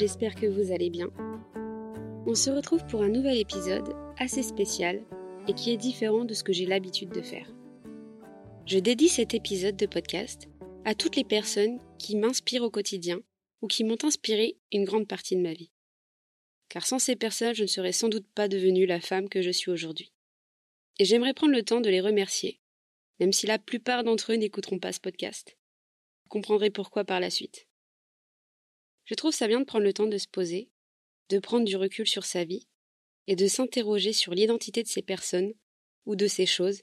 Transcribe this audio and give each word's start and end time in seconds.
j'espère 0.00 0.34
que 0.34 0.46
vous 0.46 0.72
allez 0.72 0.88
bien. 0.88 1.10
On 2.26 2.34
se 2.34 2.48
retrouve 2.48 2.86
pour 2.86 3.02
un 3.02 3.10
nouvel 3.10 3.36
épisode 3.36 3.94
assez 4.16 4.42
spécial 4.42 5.04
et 5.46 5.52
qui 5.52 5.72
est 5.72 5.76
différent 5.76 6.24
de 6.24 6.32
ce 6.32 6.42
que 6.42 6.54
j'ai 6.54 6.64
l'habitude 6.64 7.10
de 7.10 7.20
faire. 7.20 7.52
Je 8.64 8.78
dédie 8.78 9.10
cet 9.10 9.34
épisode 9.34 9.76
de 9.76 9.84
podcast 9.84 10.48
à 10.86 10.94
toutes 10.94 11.16
les 11.16 11.24
personnes 11.24 11.78
qui 11.98 12.16
m'inspirent 12.16 12.62
au 12.62 12.70
quotidien 12.70 13.20
ou 13.60 13.66
qui 13.66 13.84
m'ont 13.84 14.02
inspiré 14.02 14.56
une 14.72 14.86
grande 14.86 15.06
partie 15.06 15.36
de 15.36 15.42
ma 15.42 15.52
vie. 15.52 15.70
Car 16.70 16.86
sans 16.86 16.98
ces 16.98 17.16
personnes, 17.16 17.54
je 17.54 17.64
ne 17.64 17.68
serais 17.68 17.92
sans 17.92 18.08
doute 18.08 18.26
pas 18.34 18.48
devenue 18.48 18.86
la 18.86 19.02
femme 19.02 19.28
que 19.28 19.42
je 19.42 19.50
suis 19.50 19.70
aujourd'hui. 19.70 20.14
Et 20.98 21.04
j'aimerais 21.04 21.34
prendre 21.34 21.52
le 21.52 21.62
temps 21.62 21.82
de 21.82 21.90
les 21.90 22.00
remercier, 22.00 22.58
même 23.18 23.34
si 23.34 23.46
la 23.46 23.58
plupart 23.58 24.02
d'entre 24.02 24.32
eux 24.32 24.36
n'écouteront 24.36 24.78
pas 24.78 24.92
ce 24.92 25.00
podcast. 25.00 25.58
Vous 26.24 26.30
comprendrez 26.30 26.70
pourquoi 26.70 27.04
par 27.04 27.20
la 27.20 27.28
suite. 27.28 27.66
Je 29.10 29.16
trouve 29.16 29.34
ça 29.34 29.48
bien 29.48 29.58
de 29.58 29.64
prendre 29.64 29.82
le 29.84 29.92
temps 29.92 30.06
de 30.06 30.18
se 30.18 30.28
poser, 30.28 30.68
de 31.30 31.40
prendre 31.40 31.64
du 31.64 31.74
recul 31.74 32.06
sur 32.06 32.24
sa 32.24 32.44
vie 32.44 32.68
et 33.26 33.34
de 33.34 33.48
s'interroger 33.48 34.12
sur 34.12 34.34
l'identité 34.34 34.84
de 34.84 34.88
ces 34.88 35.02
personnes 35.02 35.52
ou 36.06 36.14
de 36.14 36.28
ces 36.28 36.46
choses 36.46 36.82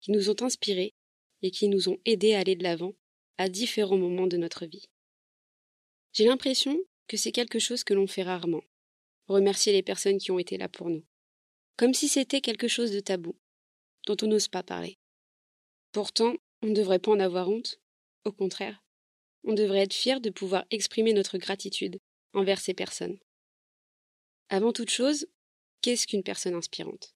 qui 0.00 0.12
nous 0.12 0.30
ont 0.30 0.40
inspirés 0.42 0.94
et 1.42 1.50
qui 1.50 1.66
nous 1.66 1.88
ont 1.88 1.98
aidés 2.04 2.34
à 2.34 2.38
aller 2.38 2.54
de 2.54 2.62
l'avant 2.62 2.94
à 3.38 3.48
différents 3.48 3.98
moments 3.98 4.28
de 4.28 4.36
notre 4.36 4.66
vie. 4.66 4.84
J'ai 6.12 6.26
l'impression 6.26 6.78
que 7.08 7.16
c'est 7.16 7.32
quelque 7.32 7.58
chose 7.58 7.82
que 7.82 7.92
l'on 7.92 8.06
fait 8.06 8.22
rarement, 8.22 8.62
remercier 9.26 9.72
les 9.72 9.82
personnes 9.82 10.18
qui 10.18 10.30
ont 10.30 10.38
été 10.38 10.56
là 10.56 10.68
pour 10.68 10.90
nous, 10.90 11.04
comme 11.76 11.92
si 11.92 12.06
c'était 12.06 12.40
quelque 12.40 12.68
chose 12.68 12.92
de 12.92 13.00
tabou, 13.00 13.34
dont 14.06 14.16
on 14.22 14.28
n'ose 14.28 14.46
pas 14.46 14.62
parler. 14.62 14.96
Pourtant, 15.90 16.36
on 16.62 16.68
ne 16.68 16.74
devrait 16.74 17.00
pas 17.00 17.10
en 17.10 17.18
avoir 17.18 17.48
honte, 17.48 17.80
au 18.24 18.30
contraire, 18.30 18.83
on 19.44 19.52
devrait 19.52 19.82
être 19.82 19.94
fier 19.94 20.20
de 20.20 20.30
pouvoir 20.30 20.64
exprimer 20.70 21.12
notre 21.12 21.38
gratitude 21.38 21.98
envers 22.32 22.60
ces 22.60 22.74
personnes. 22.74 23.18
Avant 24.48 24.72
toute 24.72 24.90
chose, 24.90 25.26
qu'est-ce 25.80 26.06
qu'une 26.06 26.22
personne 26.22 26.54
inspirante? 26.54 27.14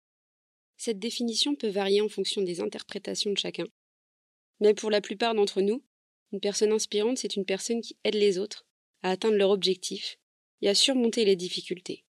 Cette 0.77 0.99
définition 0.99 1.57
peut 1.57 1.69
varier 1.69 2.01
en 2.01 2.09
fonction 2.09 2.43
des 2.43 2.61
interprétations 2.61 3.33
de 3.33 3.39
chacun. 3.39 3.67
Mais 4.61 4.75
pour 4.75 4.91
la 4.91 5.01
plupart 5.01 5.35
d'entre 5.35 5.61
nous, 5.61 5.83
une 6.33 6.41
personne 6.41 6.73
inspirante, 6.73 7.19
c'est 7.19 7.37
une 7.37 7.45
personne 7.45 7.81
qui 7.81 7.97
aide 8.05 8.15
les 8.15 8.39
autres 8.39 8.67
à 9.03 9.11
atteindre 9.11 9.37
leur 9.37 9.51
objectif 9.51 10.19
et 10.61 10.69
à 10.69 10.75
surmonter 10.75 11.25
les 11.25 11.37
difficultés, 11.37 12.05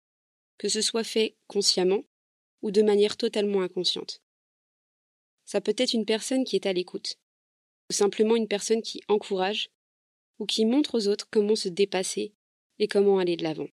que 0.58 0.68
ce 0.68 0.80
soit 0.80 1.04
fait 1.04 1.36
consciemment 1.46 2.02
ou 2.62 2.70
de 2.70 2.82
manière 2.82 3.16
totalement 3.16 3.62
inconsciente. 3.62 4.22
Ça 5.44 5.60
peut 5.60 5.74
être 5.76 5.92
une 5.92 6.06
personne 6.06 6.44
qui 6.44 6.56
est 6.56 6.66
à 6.66 6.72
l'écoute, 6.72 7.18
ou 7.90 7.92
simplement 7.92 8.36
une 8.36 8.48
personne 8.48 8.82
qui 8.82 9.00
encourage 9.08 9.70
ou 10.38 10.46
qui 10.46 10.64
montre 10.64 10.96
aux 10.96 11.08
autres 11.08 11.28
comment 11.30 11.56
se 11.56 11.68
dépasser 11.68 12.34
et 12.78 12.88
comment 12.88 13.18
aller 13.18 13.36
de 13.36 13.42
l'avant. 13.42 13.68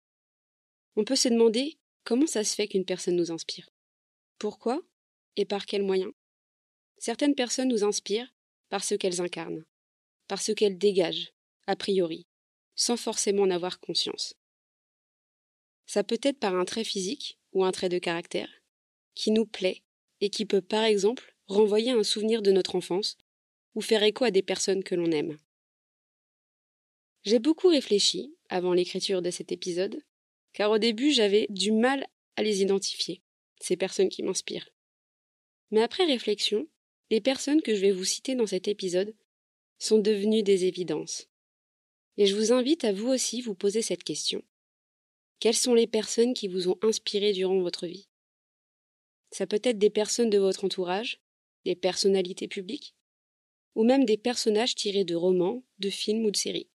On 0.96 1.04
peut 1.04 1.16
se 1.16 1.28
demander 1.28 1.78
comment 2.04 2.26
ça 2.26 2.44
se 2.44 2.54
fait 2.54 2.68
qu'une 2.68 2.84
personne 2.84 3.16
nous 3.16 3.32
inspire. 3.32 3.70
Pourquoi 4.38 4.80
et 5.36 5.44
par 5.44 5.66
quels 5.66 5.82
moyens? 5.82 6.12
Certaines 6.98 7.34
personnes 7.34 7.68
nous 7.68 7.84
inspirent 7.84 8.32
par 8.68 8.84
ce 8.84 8.94
qu'elles 8.94 9.20
incarnent, 9.20 9.64
par 10.28 10.40
ce 10.40 10.52
qu'elles 10.52 10.78
dégagent, 10.78 11.32
a 11.66 11.76
priori, 11.76 12.26
sans 12.74 12.96
forcément 12.96 13.42
en 13.42 13.50
avoir 13.50 13.80
conscience. 13.80 14.34
Ça 15.86 16.04
peut 16.04 16.20
être 16.22 16.38
par 16.38 16.54
un 16.54 16.64
trait 16.64 16.84
physique 16.84 17.38
ou 17.52 17.64
un 17.64 17.72
trait 17.72 17.88
de 17.88 17.98
caractère 17.98 18.48
qui 19.14 19.30
nous 19.30 19.46
plaît 19.46 19.82
et 20.20 20.30
qui 20.30 20.46
peut 20.46 20.62
par 20.62 20.84
exemple 20.84 21.34
renvoyer 21.46 21.90
un 21.90 22.02
souvenir 22.02 22.40
de 22.42 22.52
notre 22.52 22.76
enfance 22.76 23.18
ou 23.74 23.80
faire 23.80 24.02
écho 24.02 24.24
à 24.24 24.30
des 24.30 24.42
personnes 24.42 24.84
que 24.84 24.94
l'on 24.94 25.10
aime. 25.10 25.38
J'ai 27.24 27.38
beaucoup 27.38 27.68
réfléchi 27.68 28.34
avant 28.48 28.72
l'écriture 28.72 29.22
de 29.22 29.30
cet 29.30 29.52
épisode, 29.52 30.02
car 30.52 30.70
au 30.70 30.78
début 30.78 31.12
j'avais 31.12 31.46
du 31.50 31.70
mal 31.70 32.06
à 32.36 32.42
les 32.42 32.62
identifier, 32.62 33.22
ces 33.60 33.76
personnes 33.76 34.08
qui 34.08 34.22
m'inspirent. 34.24 34.68
Mais 35.70 35.82
après 35.82 36.04
réflexion, 36.04 36.66
les 37.10 37.20
personnes 37.20 37.62
que 37.62 37.74
je 37.74 37.80
vais 37.80 37.92
vous 37.92 38.04
citer 38.04 38.34
dans 38.34 38.46
cet 38.46 38.66
épisode 38.66 39.14
sont 39.78 39.98
devenues 39.98 40.42
des 40.42 40.64
évidences. 40.64 41.28
Et 42.16 42.26
je 42.26 42.34
vous 42.34 42.52
invite 42.52 42.84
à 42.84 42.92
vous 42.92 43.08
aussi 43.08 43.40
vous 43.40 43.54
poser 43.54 43.82
cette 43.82 44.04
question. 44.04 44.42
Quelles 45.38 45.54
sont 45.54 45.74
les 45.74 45.86
personnes 45.86 46.34
qui 46.34 46.48
vous 46.48 46.68
ont 46.68 46.78
inspiré 46.82 47.32
durant 47.32 47.60
votre 47.60 47.86
vie? 47.86 48.08
Ça 49.30 49.46
peut 49.46 49.60
être 49.62 49.78
des 49.78 49.90
personnes 49.90 50.30
de 50.30 50.38
votre 50.38 50.64
entourage, 50.64 51.20
des 51.64 51.76
personnalités 51.76 52.48
publiques, 52.48 52.94
ou 53.74 53.84
même 53.84 54.04
des 54.04 54.18
personnages 54.18 54.74
tirés 54.74 55.04
de 55.04 55.14
romans, 55.14 55.62
de 55.78 55.88
films 55.88 56.26
ou 56.26 56.30
de 56.30 56.36
séries. 56.36 56.68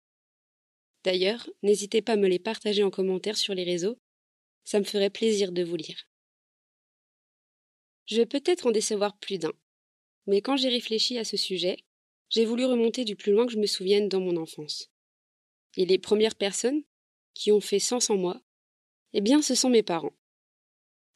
D'ailleurs, 1.04 1.48
n'hésitez 1.62 2.00
pas 2.00 2.12
à 2.12 2.16
me 2.16 2.28
les 2.28 2.38
partager 2.38 2.82
en 2.82 2.90
commentaire 2.90 3.36
sur 3.36 3.54
les 3.54 3.64
réseaux, 3.64 3.98
ça 4.64 4.78
me 4.78 4.84
ferait 4.84 5.10
plaisir 5.10 5.52
de 5.52 5.62
vous 5.62 5.76
lire. 5.76 6.08
Je 8.06 8.16
vais 8.16 8.26
peut-être 8.26 8.66
en 8.66 8.70
décevoir 8.70 9.16
plus 9.18 9.38
d'un, 9.38 9.52
mais 10.26 10.40
quand 10.40 10.56
j'ai 10.56 10.70
réfléchi 10.70 11.18
à 11.18 11.24
ce 11.24 11.36
sujet, 11.36 11.76
j'ai 12.30 12.46
voulu 12.46 12.64
remonter 12.64 13.04
du 13.04 13.16
plus 13.16 13.32
loin 13.32 13.46
que 13.46 13.52
je 13.52 13.58
me 13.58 13.66
souvienne 13.66 14.08
dans 14.08 14.20
mon 14.20 14.36
enfance. 14.38 14.90
Et 15.76 15.84
les 15.84 15.98
premières 15.98 16.36
personnes 16.36 16.82
qui 17.34 17.52
ont 17.52 17.60
fait 17.60 17.78
sens 17.78 18.08
en 18.08 18.16
moi, 18.16 18.40
eh 19.12 19.20
bien 19.20 19.42
ce 19.42 19.54
sont 19.54 19.70
mes 19.70 19.82
parents. 19.82 20.16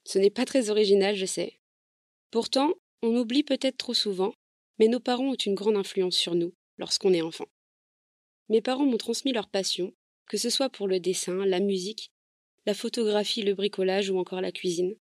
Ce 0.04 0.18
n'est 0.18 0.30
pas 0.30 0.44
très 0.44 0.68
original, 0.68 1.16
je 1.16 1.26
sais. 1.26 1.60
Pourtant, 2.30 2.74
on 3.02 3.16
oublie 3.16 3.42
peut-être 3.42 3.78
trop 3.78 3.94
souvent, 3.94 4.34
mais 4.78 4.88
nos 4.88 5.00
parents 5.00 5.30
ont 5.30 5.34
une 5.34 5.54
grande 5.54 5.76
influence 5.76 6.16
sur 6.16 6.34
nous 6.34 6.54
lorsqu'on 6.76 7.14
est 7.14 7.22
enfant. 7.22 7.48
Mes 8.48 8.60
parents 8.60 8.86
m'ont 8.86 8.96
transmis 8.96 9.32
leur 9.32 9.48
passion, 9.48 9.94
que 10.26 10.36
ce 10.36 10.50
soit 10.50 10.70
pour 10.70 10.88
le 10.88 11.00
dessin, 11.00 11.44
la 11.44 11.60
musique, 11.60 12.12
la 12.66 12.74
photographie, 12.74 13.42
le 13.42 13.54
bricolage 13.54 14.10
ou 14.10 14.18
encore 14.18 14.40
la 14.40 14.52
cuisine. 14.52 14.96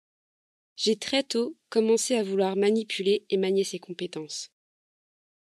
J'ai 0.76 0.96
très 0.96 1.22
tôt 1.22 1.56
commencé 1.68 2.14
à 2.14 2.22
vouloir 2.22 2.56
manipuler 2.56 3.24
et 3.30 3.36
manier 3.36 3.64
ces 3.64 3.78
compétences. 3.78 4.50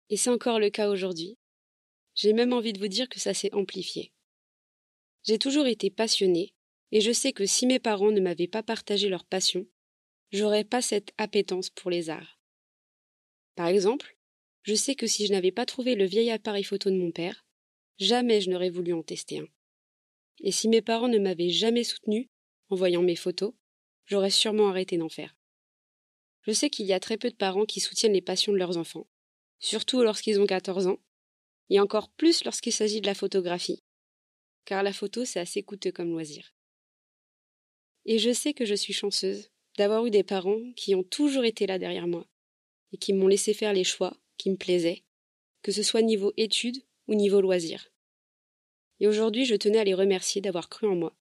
Et 0.10 0.18
c'est 0.18 0.30
encore 0.30 0.60
le 0.60 0.70
cas 0.70 0.90
aujourd'hui. 0.90 1.38
J'ai 2.16 2.34
même 2.34 2.54
envie 2.54 2.74
de 2.74 2.80
vous 2.80 2.88
dire 2.88 3.08
que 3.08 3.20
ça 3.20 3.34
s'est 3.34 3.54
amplifié. 3.54 4.12
J'ai 5.24 5.40
toujours 5.40 5.68
été 5.68 5.90
passionnée, 5.90 6.54
et 6.92 7.02
je 7.02 7.12
sais 7.12 7.32
que 7.32 7.46
si 7.46 7.66
mes 7.66 7.80
parents 7.80 8.12
ne 8.12 8.20
m'avaient 8.20 8.48
pas 8.48 8.64
partagé 8.64 9.08
leur 9.08 9.24
passion, 9.24 9.66
j'aurais 10.32 10.64
pas 10.64 10.82
cette 10.82 11.14
appétence 11.18 11.70
pour 11.70 11.90
les 11.90 12.10
arts. 12.10 12.40
Par 13.56 13.68
exemple, 13.68 14.18
je 14.64 14.76
sais 14.76 14.96
que 14.96 15.08
si 15.08 15.26
je 15.26 15.32
n'avais 15.32 15.52
pas 15.52 15.66
trouvé 15.66 15.96
le 15.96 16.06
vieil 16.06 16.32
appareil 16.32 16.64
photo 16.64 16.90
de 16.90 16.98
mon 16.98 17.12
père, 17.12 17.46
Jamais 18.02 18.42
je 18.42 18.50
n'aurais 18.50 18.72
voulu 18.72 18.94
en 18.94 19.04
tester 19.04 19.38
un. 19.38 19.48
Et 20.40 20.52
si 20.52 20.68
mes 20.68 20.82
parents 20.82 21.08
ne 21.08 21.20
m'avaient 21.20 21.52
jamais 21.52 21.84
soutenu 21.84 22.32
en 22.70 22.76
voyant 22.76 23.04
mes 23.04 23.16
photos, 23.16 23.54
j'aurais 24.06 24.32
sûrement 24.32 24.70
arrêté 24.70 24.98
d'en 24.98 25.08
faire. 25.08 25.38
Je 26.42 26.52
sais 26.52 26.72
qu'il 26.72 26.88
y 26.88 26.94
a 26.94 27.00
très 27.00 27.18
peu 27.18 27.30
de 27.30 27.36
parents 27.36 27.68
qui 27.68 27.80
soutiennent 27.80 28.14
les 28.14 28.24
passions 28.24 28.54
de 28.54 28.58
leurs 28.58 28.78
enfants, 28.78 29.06
surtout 29.60 30.02
lorsqu'ils 30.02 30.42
ont 30.42 30.48
14 30.48 30.88
ans, 30.88 30.98
et 31.70 31.80
encore 31.80 32.10
plus 32.10 32.44
lorsqu'il 32.44 32.74
s'agit 32.74 33.02
de 33.02 33.06
la 33.06 33.14
photographie, 33.14 33.84
car 34.66 34.82
la 34.82 34.94
photo 34.94 35.24
c'est 35.24 35.40
assez 35.40 35.62
coûteux 35.62 35.92
comme 35.92 36.10
loisir. 36.10 36.56
Et 38.06 38.18
je 38.18 38.34
sais 38.34 38.56
que 38.56 38.66
je 38.66 38.74
suis 38.74 38.94
chanceuse 38.94 39.52
d'avoir 39.78 40.04
eu 40.08 40.10
des 40.10 40.24
parents 40.24 40.72
qui 40.76 40.96
ont 40.96 41.04
toujours 41.04 41.44
été 41.44 41.68
là 41.68 41.78
derrière 41.78 42.08
moi, 42.08 42.28
et 42.94 42.98
qui 42.98 43.14
m'ont 43.14 43.28
laissé 43.28 43.54
faire 43.54 43.74
les 43.74 43.84
choix 43.84 44.18
qui 44.40 44.50
me 44.50 44.58
plaisaient, 44.58 45.04
que 45.62 45.72
ce 45.72 45.84
soit 45.84 46.02
niveau 46.02 46.34
études 46.36 46.84
ou 47.08 47.14
niveau 47.14 47.42
loisirs 47.42 47.91
et 49.02 49.08
aujourd'hui 49.08 49.46
je 49.46 49.56
tenais 49.56 49.80
à 49.80 49.84
les 49.84 49.96
remercier 49.96 50.40
d'avoir 50.40 50.70
cru 50.70 50.88
en 50.88 50.96
moi 50.96 51.14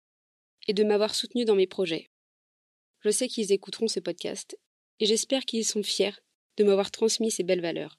et 0.69 0.75
de 0.75 0.85
m'avoir 0.85 1.15
soutenu 1.15 1.45
dans 1.45 1.57
mes 1.57 1.67
projets. 1.67 2.11
Je 3.01 3.11
sais 3.11 3.27
qu'ils 3.27 3.53
écouteront 3.53 3.89
ce 3.89 3.99
podcast 3.99 4.57
et 5.01 5.07
j'espère 5.07 5.47
qu'ils 5.47 5.65
sont 5.65 5.83
fiers 5.83 6.13
de 6.59 6.65
m'avoir 6.65 6.91
transmis 6.91 7.31
ces 7.31 7.43
belles 7.43 7.63
valeurs. 7.63 7.99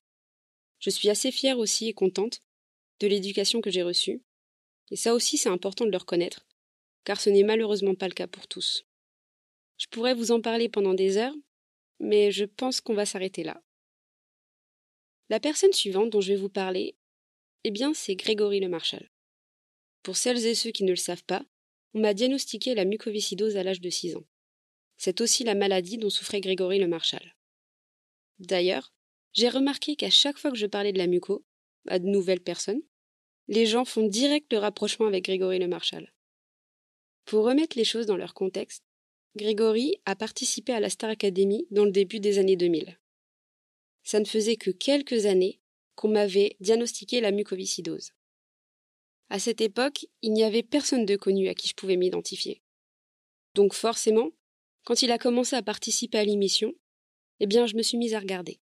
Je 0.80 0.92
suis 0.92 1.10
assez 1.10 1.31
fière 1.31 1.57
aussi 1.57 1.88
et 1.88 1.94
contente 1.94 2.39
de 3.00 3.07
l'éducation 3.07 3.60
que 3.60 3.72
j'ai 3.72 3.81
reçue, 3.81 4.22
et 4.92 4.95
ça 4.95 5.16
aussi 5.16 5.38
c'est 5.38 5.50
important 5.50 5.86
de 5.86 5.92
le 5.92 5.98
reconnaître, 5.98 6.45
car 7.04 7.19
ce 7.19 7.31
n'est 7.31 7.44
malheureusement 7.44 7.95
pas 7.95 8.07
le 8.07 8.13
cas 8.13 8.27
pour 8.27 8.48
tous. 8.48 8.86
Je 9.77 9.88
pourrais 9.88 10.13
vous 10.13 10.31
en 10.31 10.42
parler 10.42 10.69
pendant 10.69 10.94
des 10.94 11.18
heures, 11.18 11.36
mais 12.00 12.31
je 12.31 12.45
pense 12.45 12.81
qu'on 12.81 12.94
va 12.94 13.07
s'arrêter 13.07 13.44
là. 13.44 13.63
La 15.30 15.39
personne 15.39 15.74
suivante 15.74 16.12
dont 16.12 16.22
je 16.22 16.34
vais 16.34 16.39
vous 16.39 16.50
parler, 16.50 16.95
eh 17.63 17.72
bien 17.72 17.95
c'est 17.95 18.16
Grégory 18.16 18.60
Le 18.60 18.69
Marchal. 18.69 19.11
Pour 20.03 20.18
celles 20.18 20.45
et 20.45 20.56
ceux 20.56 20.71
qui 20.71 20.83
ne 20.83 20.92
le 20.92 20.95
savent 20.95 21.24
pas, 21.24 21.45
on 21.94 22.00
m'a 22.00 22.13
diagnostiqué 22.13 22.74
la 22.74 22.86
mucoviscidose 22.86 23.57
à 23.57 23.63
l'âge 23.63 23.81
de 23.81 23.89
6 23.89 24.15
ans. 24.15 24.25
C'est 24.98 25.21
aussi 25.21 25.44
la 25.44 25.56
maladie 25.56 25.98
dont 25.98 26.09
souffrait 26.09 26.42
Grégory 26.42 26.80
le 26.80 26.88
Marchal. 26.88 27.36
D'ailleurs, 28.39 28.94
j'ai 29.33 29.50
remarqué 29.50 29.95
qu'à 29.95 30.09
chaque 30.09 30.38
fois 30.38 30.51
que 30.51 30.57
je 30.57 30.65
parlais 30.65 30.94
de 30.94 30.98
la 30.98 31.07
muco, 31.07 31.45
à 31.88 32.00
de 32.00 32.07
nouvelles 32.07 32.42
personnes, 32.42 32.81
les 33.48 33.65
gens 33.65 33.86
font 33.86 34.07
direct 34.07 34.51
le 34.51 34.59
rapprochement 34.59 35.07
avec 35.07 35.25
Grégory 35.25 35.59
le 35.59 35.68
Marchal. 35.68 36.13
Pour 37.25 37.45
remettre 37.45 37.77
les 37.77 37.83
choses 37.83 38.06
dans 38.06 38.18
leur 38.18 38.33
contexte, 38.33 38.83
Grégory 39.36 39.95
a 40.06 40.15
participé 40.15 40.74
à 40.74 40.80
la 40.80 40.89
Star 40.89 41.09
Academy 41.09 41.65
dans 41.71 41.86
le 41.86 41.92
début 41.92 42.19
des 42.19 42.39
années 42.39 42.57
2000. 42.57 42.98
Ça 44.03 44.19
ne 44.19 44.25
faisait 44.25 44.56
que 44.57 44.71
quelques 44.71 45.25
années 45.25 45.62
qu'on 45.95 46.09
m'avait 46.09 46.57
diagnostiqué 46.59 47.21
la 47.21 47.31
mucoviscidose. 47.31 48.12
À 49.31 49.39
cette 49.39 49.62
époque, 49.62 50.07
il 50.22 50.33
n'y 50.33 50.44
avait 50.44 50.62
personne 50.62 51.06
de 51.06 51.16
connu 51.16 51.48
à 51.48 51.54
qui 51.54 51.69
je 51.69 51.74
pouvais 51.74 51.95
m'identifier. 51.95 52.62
Donc 53.56 53.74
forcément, 53.74 54.31
quand 54.83 55.04
il 55.04 55.12
a 55.13 55.18
commencé 55.18 55.56
à 55.56 55.62
participer 55.62 56.18
à 56.18 56.25
l'émission, 56.25 56.74
eh 57.39 57.48
bien 57.48 57.66
je 57.66 57.78
me 57.78 57.81
suis 57.81 57.98
mise 57.98 58.13
à 58.13 58.19
regarder. 58.19 58.60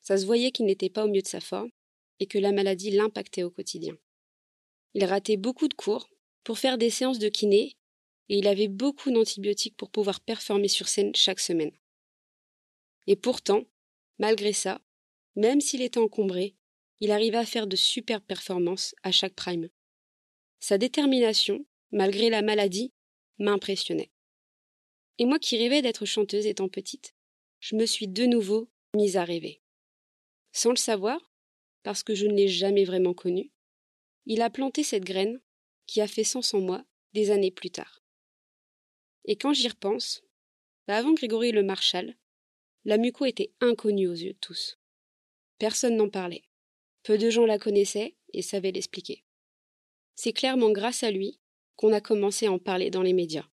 Ça 0.00 0.16
se 0.16 0.26
voyait 0.26 0.50
qu'il 0.50 0.66
n'était 0.66 0.90
pas 0.90 1.04
au 1.04 1.08
mieux 1.08 1.22
de 1.22 1.28
sa 1.28 1.38
forme 1.38 1.70
et 2.18 2.26
que 2.26 2.38
la 2.38 2.50
maladie 2.50 2.90
l'impactait 2.90 3.44
au 3.44 3.52
quotidien. 3.52 3.96
Il 4.94 5.04
ratait 5.04 5.36
beaucoup 5.36 5.68
de 5.68 5.74
cours 5.74 6.10
pour 6.42 6.58
faire 6.58 6.76
des 6.76 6.90
séances 6.90 7.20
de 7.20 7.28
kiné 7.28 7.76
et 8.30 8.38
il 8.38 8.48
avait 8.48 8.66
beaucoup 8.66 9.12
d'antibiotiques 9.12 9.76
pour 9.76 9.92
pouvoir 9.92 10.20
performer 10.20 10.66
sur 10.66 10.88
scène 10.88 11.14
chaque 11.14 11.38
semaine. 11.38 11.70
Et 13.06 13.14
pourtant, 13.14 13.62
malgré 14.18 14.52
ça, 14.52 14.80
même 15.36 15.60
s'il 15.60 15.82
était 15.82 16.00
encombré, 16.00 16.56
il 17.00 17.10
arrivait 17.10 17.38
à 17.38 17.46
faire 17.46 17.66
de 17.66 17.76
superbes 17.76 18.24
performances 18.24 18.94
à 19.02 19.12
chaque 19.12 19.34
prime. 19.34 19.68
Sa 20.58 20.78
détermination, 20.78 21.64
malgré 21.92 22.30
la 22.30 22.42
maladie, 22.42 22.92
m'impressionnait. 23.38 24.10
Et 25.18 25.24
moi 25.24 25.38
qui 25.38 25.56
rêvais 25.56 25.82
d'être 25.82 26.04
chanteuse 26.04 26.46
étant 26.46 26.68
petite, 26.68 27.14
je 27.60 27.76
me 27.76 27.86
suis 27.86 28.08
de 28.08 28.24
nouveau 28.24 28.68
mise 28.94 29.16
à 29.16 29.24
rêver. 29.24 29.60
Sans 30.52 30.70
le 30.70 30.76
savoir, 30.76 31.32
parce 31.82 32.02
que 32.02 32.14
je 32.14 32.26
ne 32.26 32.34
l'ai 32.34 32.48
jamais 32.48 32.84
vraiment 32.84 33.14
connu, 33.14 33.52
il 34.26 34.42
a 34.42 34.50
planté 34.50 34.82
cette 34.82 35.04
graine 35.04 35.40
qui 35.86 36.00
a 36.00 36.08
fait 36.08 36.24
sens 36.24 36.54
en 36.54 36.60
moi 36.60 36.84
des 37.14 37.30
années 37.30 37.50
plus 37.50 37.70
tard. 37.70 38.02
Et 39.24 39.36
quand 39.36 39.52
j'y 39.52 39.68
repense, 39.68 40.22
bah, 40.86 40.96
avant 40.96 41.12
Grégory 41.12 41.52
le 41.52 41.62
Marshal, 41.62 42.16
la 42.84 42.98
muco 42.98 43.24
était 43.24 43.52
inconnue 43.60 44.08
aux 44.08 44.14
yeux 44.14 44.32
de 44.32 44.38
tous. 44.38 44.78
Personne 45.58 45.96
n'en 45.96 46.08
parlait. 46.08 46.47
Peu 47.02 47.18
de 47.18 47.30
gens 47.30 47.46
la 47.46 47.58
connaissaient 47.58 48.16
et 48.32 48.42
savaient 48.42 48.72
l'expliquer. 48.72 49.24
C'est 50.14 50.32
clairement 50.32 50.70
grâce 50.70 51.02
à 51.02 51.10
lui 51.10 51.38
qu'on 51.76 51.92
a 51.92 52.00
commencé 52.00 52.46
à 52.46 52.52
en 52.52 52.58
parler 52.58 52.90
dans 52.90 53.02
les 53.02 53.12
médias. 53.12 53.46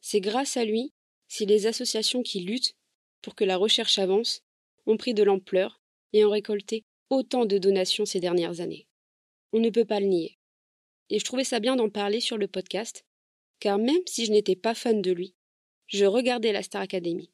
C'est 0.00 0.20
grâce 0.20 0.56
à 0.56 0.64
lui 0.64 0.92
si 1.28 1.46
les 1.46 1.66
associations 1.66 2.22
qui 2.22 2.40
luttent 2.40 2.76
pour 3.22 3.34
que 3.34 3.44
la 3.44 3.56
recherche 3.56 3.98
avance 3.98 4.42
ont 4.86 4.96
pris 4.96 5.14
de 5.14 5.22
l'ampleur 5.22 5.80
et 6.12 6.24
ont 6.24 6.30
récolté 6.30 6.84
autant 7.10 7.46
de 7.46 7.58
donations 7.58 8.04
ces 8.04 8.20
dernières 8.20 8.60
années. 8.60 8.86
On 9.52 9.60
ne 9.60 9.70
peut 9.70 9.84
pas 9.84 10.00
le 10.00 10.06
nier. 10.06 10.38
Et 11.10 11.18
je 11.18 11.24
trouvais 11.24 11.44
ça 11.44 11.60
bien 11.60 11.76
d'en 11.76 11.88
parler 11.88 12.20
sur 12.20 12.38
le 12.38 12.48
podcast, 12.48 13.04
car 13.60 13.78
même 13.78 14.02
si 14.06 14.26
je 14.26 14.32
n'étais 14.32 14.56
pas 14.56 14.74
fan 14.74 15.00
de 15.00 15.12
lui, 15.12 15.34
je 15.86 16.04
regardais 16.04 16.52
la 16.52 16.62
Star 16.62 16.82
Academy. 16.82 17.30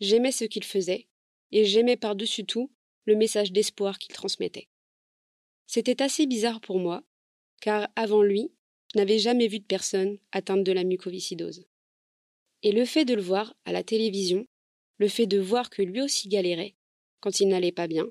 J'aimais 0.00 0.32
ce 0.32 0.44
qu'il 0.44 0.64
faisait, 0.64 1.06
et 1.52 1.64
j'aimais 1.64 1.96
par-dessus 1.96 2.44
tout 2.44 2.70
le 3.04 3.14
message 3.14 3.52
d'espoir 3.52 3.98
qu'il 3.98 4.14
transmettait. 4.14 4.68
C'était 5.72 6.02
assez 6.02 6.26
bizarre 6.26 6.60
pour 6.60 6.80
moi, 6.80 7.04
car 7.60 7.88
avant 7.94 8.22
lui, 8.22 8.50
je 8.92 8.98
n'avais 8.98 9.20
jamais 9.20 9.46
vu 9.46 9.60
de 9.60 9.64
personne 9.64 10.18
atteinte 10.32 10.64
de 10.64 10.72
la 10.72 10.82
mucoviscidose. 10.82 11.64
Et 12.64 12.72
le 12.72 12.84
fait 12.84 13.04
de 13.04 13.14
le 13.14 13.22
voir 13.22 13.54
à 13.64 13.70
la 13.70 13.84
télévision, 13.84 14.44
le 14.98 15.06
fait 15.06 15.28
de 15.28 15.38
voir 15.38 15.70
que 15.70 15.82
lui 15.82 16.02
aussi 16.02 16.28
galérait 16.28 16.74
quand 17.20 17.38
il 17.38 17.46
n'allait 17.46 17.70
pas 17.70 17.86
bien, 17.86 18.08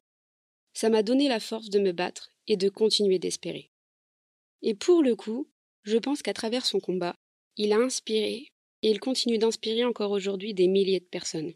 ça 0.74 0.90
m'a 0.90 1.04
donné 1.04 1.28
la 1.28 1.42
force 1.42 1.70
de 1.70 1.80
me 1.80 1.92
battre 1.92 2.32
et 2.48 2.56
de 2.56 2.70
continuer 2.70 3.20
d'espérer. 3.20 3.70
Et 4.62 4.74
pour 4.74 5.04
le 5.04 5.18
coup, 5.18 5.50
je 5.84 5.98
pense 5.98 6.22
qu'à 6.22 6.34
travers 6.34 6.66
son 6.66 6.80
combat, 6.80 7.18
il 7.58 7.74
a 7.74 7.78
inspiré 7.78 8.48
et 8.84 8.90
il 8.90 9.02
continue 9.02 9.38
d'inspirer 9.38 9.84
encore 9.84 10.12
aujourd'hui 10.12 10.54
des 10.54 10.70
milliers 10.70 11.02
de 11.02 11.06
personnes. 11.12 11.54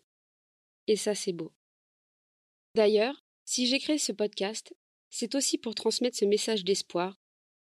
Et 0.88 0.97
ça, 0.97 1.15
c'est 1.15 1.31
beau. 1.31 1.53
D'ailleurs, 2.75 3.23
si 3.45 3.67
j'ai 3.67 3.79
créé 3.79 3.97
ce 3.97 4.11
podcast, 4.11 4.73
c'est 5.15 5.36
aussi 5.36 5.60
pour 5.60 5.75
transmettre 5.75 6.18
ce 6.18 6.25
message 6.25 6.65
d'espoir 6.65 7.19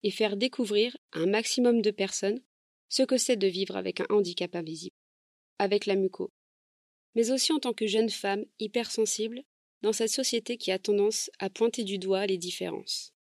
et 0.03 0.11
faire 0.11 0.35
découvrir 0.35 0.97
à 1.13 1.19
un 1.19 1.27
maximum 1.27 1.81
de 1.81 1.91
personnes 1.91 2.41
ce 2.89 3.03
que 3.03 3.17
c'est 3.17 3.37
de 3.37 3.47
vivre 3.47 3.77
avec 3.77 4.01
un 4.01 4.05
handicap 4.09 4.53
invisible, 4.53 4.97
avec 5.57 5.85
la 5.85 5.95
muco, 5.95 6.33
mais 7.15 7.31
aussi 7.31 7.53
en 7.53 7.59
tant 7.59 7.71
que 7.71 7.87
jeune 7.87 8.09
femme 8.09 8.43
hypersensible 8.59 9.43
dans 9.81 9.93
cette 9.93 10.09
société 10.09 10.57
qui 10.57 10.73
a 10.73 10.79
tendance 10.79 11.31
à 11.39 11.49
pointer 11.49 11.85
du 11.85 11.99
doigt 11.99 12.25
les 12.25 12.37
différences. 12.37 13.13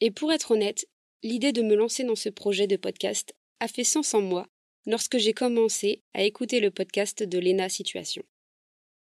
Et 0.00 0.12
pour 0.12 0.32
être 0.32 0.52
honnête, 0.52 0.86
l'idée 1.24 1.52
de 1.52 1.62
me 1.62 1.74
lancer 1.74 2.04
dans 2.04 2.14
ce 2.14 2.28
projet 2.28 2.68
de 2.68 2.76
podcast 2.76 3.34
a 3.58 3.66
fait 3.66 3.82
sens 3.82 4.14
en 4.14 4.22
moi 4.22 4.46
lorsque 4.86 5.18
j'ai 5.18 5.32
commencé 5.32 6.04
à 6.14 6.22
écouter 6.22 6.60
le 6.60 6.70
podcast 6.70 7.24
de 7.24 7.38
Lena 7.40 7.68
Situation. 7.68 8.22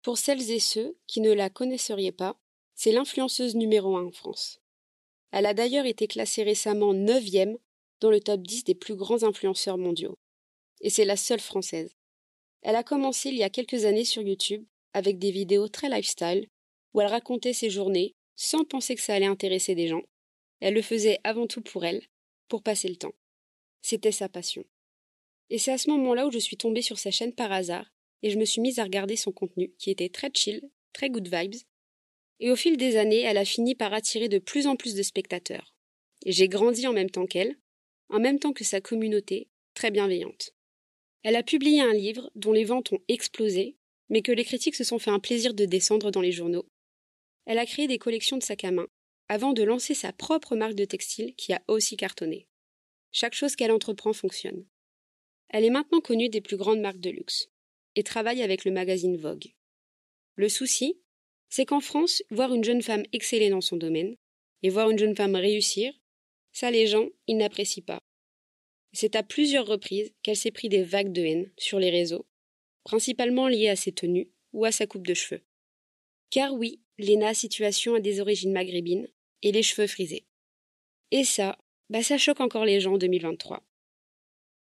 Pour 0.02 0.18
celles 0.18 0.50
et 0.50 0.58
ceux 0.58 0.98
qui 1.06 1.20
ne 1.20 1.32
la 1.32 1.50
connaisseriez 1.50 2.10
pas, 2.10 2.36
c'est 2.78 2.92
l'influenceuse 2.92 3.56
numéro 3.56 3.96
un 3.96 4.06
en 4.06 4.12
France. 4.12 4.60
Elle 5.32 5.46
a 5.46 5.52
d'ailleurs 5.52 5.84
été 5.84 6.06
classée 6.06 6.44
récemment 6.44 6.94
neuvième 6.94 7.58
dans 7.98 8.08
le 8.08 8.20
top 8.20 8.40
10 8.40 8.62
des 8.62 8.76
plus 8.76 8.94
grands 8.94 9.24
influenceurs 9.24 9.78
mondiaux. 9.78 10.16
Et 10.80 10.88
c'est 10.88 11.04
la 11.04 11.16
seule 11.16 11.40
française. 11.40 11.96
Elle 12.62 12.76
a 12.76 12.84
commencé 12.84 13.30
il 13.30 13.34
y 13.34 13.42
a 13.42 13.50
quelques 13.50 13.84
années 13.84 14.04
sur 14.04 14.22
YouTube 14.22 14.64
avec 14.92 15.18
des 15.18 15.32
vidéos 15.32 15.66
très 15.66 15.88
lifestyle 15.88 16.46
où 16.94 17.00
elle 17.00 17.08
racontait 17.08 17.52
ses 17.52 17.68
journées 17.68 18.14
sans 18.36 18.62
penser 18.62 18.94
que 18.94 19.00
ça 19.02 19.14
allait 19.14 19.26
intéresser 19.26 19.74
des 19.74 19.88
gens. 19.88 20.04
Elle 20.60 20.74
le 20.74 20.82
faisait 20.82 21.18
avant 21.24 21.48
tout 21.48 21.62
pour 21.62 21.84
elle, 21.84 22.06
pour 22.46 22.62
passer 22.62 22.88
le 22.88 22.96
temps. 22.96 23.14
C'était 23.82 24.12
sa 24.12 24.28
passion. 24.28 24.64
Et 25.50 25.58
c'est 25.58 25.72
à 25.72 25.78
ce 25.78 25.90
moment-là 25.90 26.28
où 26.28 26.30
je 26.30 26.38
suis 26.38 26.56
tombée 26.56 26.82
sur 26.82 27.00
sa 27.00 27.10
chaîne 27.10 27.34
par 27.34 27.50
hasard 27.50 27.92
et 28.22 28.30
je 28.30 28.38
me 28.38 28.44
suis 28.44 28.60
mise 28.60 28.78
à 28.78 28.84
regarder 28.84 29.16
son 29.16 29.32
contenu 29.32 29.74
qui 29.80 29.90
était 29.90 30.10
très 30.10 30.30
chill, 30.32 30.62
très 30.92 31.10
good 31.10 31.26
vibes. 31.26 31.56
Et 32.40 32.50
au 32.50 32.56
fil 32.56 32.76
des 32.76 32.96
années, 32.96 33.22
elle 33.22 33.38
a 33.38 33.44
fini 33.44 33.74
par 33.74 33.92
attirer 33.92 34.28
de 34.28 34.38
plus 34.38 34.66
en 34.66 34.76
plus 34.76 34.94
de 34.94 35.02
spectateurs. 35.02 35.74
J'ai 36.26 36.48
grandi 36.48 36.86
en 36.86 36.92
même 36.92 37.10
temps 37.10 37.26
qu'elle, 37.26 37.56
en 38.08 38.20
même 38.20 38.38
temps 38.38 38.52
que 38.52 38.64
sa 38.64 38.80
communauté, 38.80 39.48
très 39.74 39.90
bienveillante. 39.90 40.54
Elle 41.22 41.36
a 41.36 41.42
publié 41.42 41.80
un 41.80 41.92
livre 41.92 42.30
dont 42.34 42.52
les 42.52 42.64
ventes 42.64 42.92
ont 42.92 43.00
explosé 43.08 43.78
mais 44.08 44.22
que 44.22 44.32
les 44.32 44.44
critiques 44.44 44.74
se 44.74 44.84
sont 44.84 44.98
fait 44.98 45.10
un 45.10 45.20
plaisir 45.20 45.54
de 45.54 45.64
descendre 45.64 46.10
dans 46.10 46.20
les 46.20 46.32
journaux. 46.32 46.68
Elle 47.46 47.58
a 47.58 47.66
créé 47.66 47.86
des 47.86 47.98
collections 47.98 48.38
de 48.38 48.42
sacs 48.42 48.64
à 48.64 48.70
main, 48.70 48.88
avant 49.28 49.52
de 49.52 49.62
lancer 49.62 49.94
sa 49.94 50.12
propre 50.12 50.56
marque 50.56 50.74
de 50.74 50.84
textile 50.84 51.34
qui 51.36 51.52
a 51.52 51.62
aussi 51.68 51.96
cartonné. 51.96 52.46
Chaque 53.12 53.34
chose 53.34 53.56
qu'elle 53.56 53.72
entreprend 53.72 54.12
fonctionne. 54.12 54.66
Elle 55.48 55.64
est 55.64 55.70
maintenant 55.70 56.00
connue 56.00 56.28
des 56.28 56.40
plus 56.40 56.56
grandes 56.56 56.80
marques 56.80 57.00
de 57.00 57.10
luxe, 57.10 57.48
et 57.94 58.02
travaille 58.02 58.42
avec 58.42 58.64
le 58.64 58.70
magazine 58.70 59.16
Vogue. 59.16 59.54
Le 60.36 60.48
souci, 60.48 61.00
c'est 61.48 61.66
qu'en 61.66 61.80
France, 61.80 62.22
voir 62.30 62.54
une 62.54 62.64
jeune 62.64 62.82
femme 62.82 63.04
exceller 63.12 63.50
dans 63.50 63.60
son 63.60 63.76
domaine, 63.76 64.16
et 64.62 64.70
voir 64.70 64.90
une 64.90 64.98
jeune 64.98 65.16
femme 65.16 65.36
réussir, 65.36 65.92
ça 66.52 66.70
les 66.70 66.86
gens, 66.86 67.08
ils 67.26 67.36
n'apprécient 67.36 67.84
pas. 67.84 68.02
C'est 68.92 69.16
à 69.16 69.22
plusieurs 69.22 69.66
reprises 69.66 70.12
qu'elle 70.22 70.36
s'est 70.36 70.50
pris 70.50 70.68
des 70.68 70.82
vagues 70.82 71.12
de 71.12 71.22
haine 71.22 71.52
sur 71.56 71.78
les 71.78 71.90
réseaux, 71.90 72.26
principalement 72.84 73.48
liées 73.48 73.68
à 73.68 73.76
ses 73.76 73.92
tenues 73.92 74.30
ou 74.52 74.64
à 74.64 74.72
sa 74.72 74.86
coupe 74.86 75.06
de 75.06 75.14
cheveux. 75.14 75.42
Car 76.30 76.54
oui, 76.54 76.80
Léna 76.98 77.34
situation 77.34 77.94
a 77.94 78.00
des 78.00 78.20
origines 78.20 78.52
maghrébines 78.52 79.08
et 79.42 79.52
les 79.52 79.62
cheveux 79.62 79.86
frisés. 79.86 80.26
Et 81.10 81.24
ça, 81.24 81.58
bah 81.90 82.02
ça 82.02 82.18
choque 82.18 82.40
encore 82.40 82.64
les 82.64 82.80
gens 82.80 82.94
en 82.94 82.98
2023. 82.98 83.62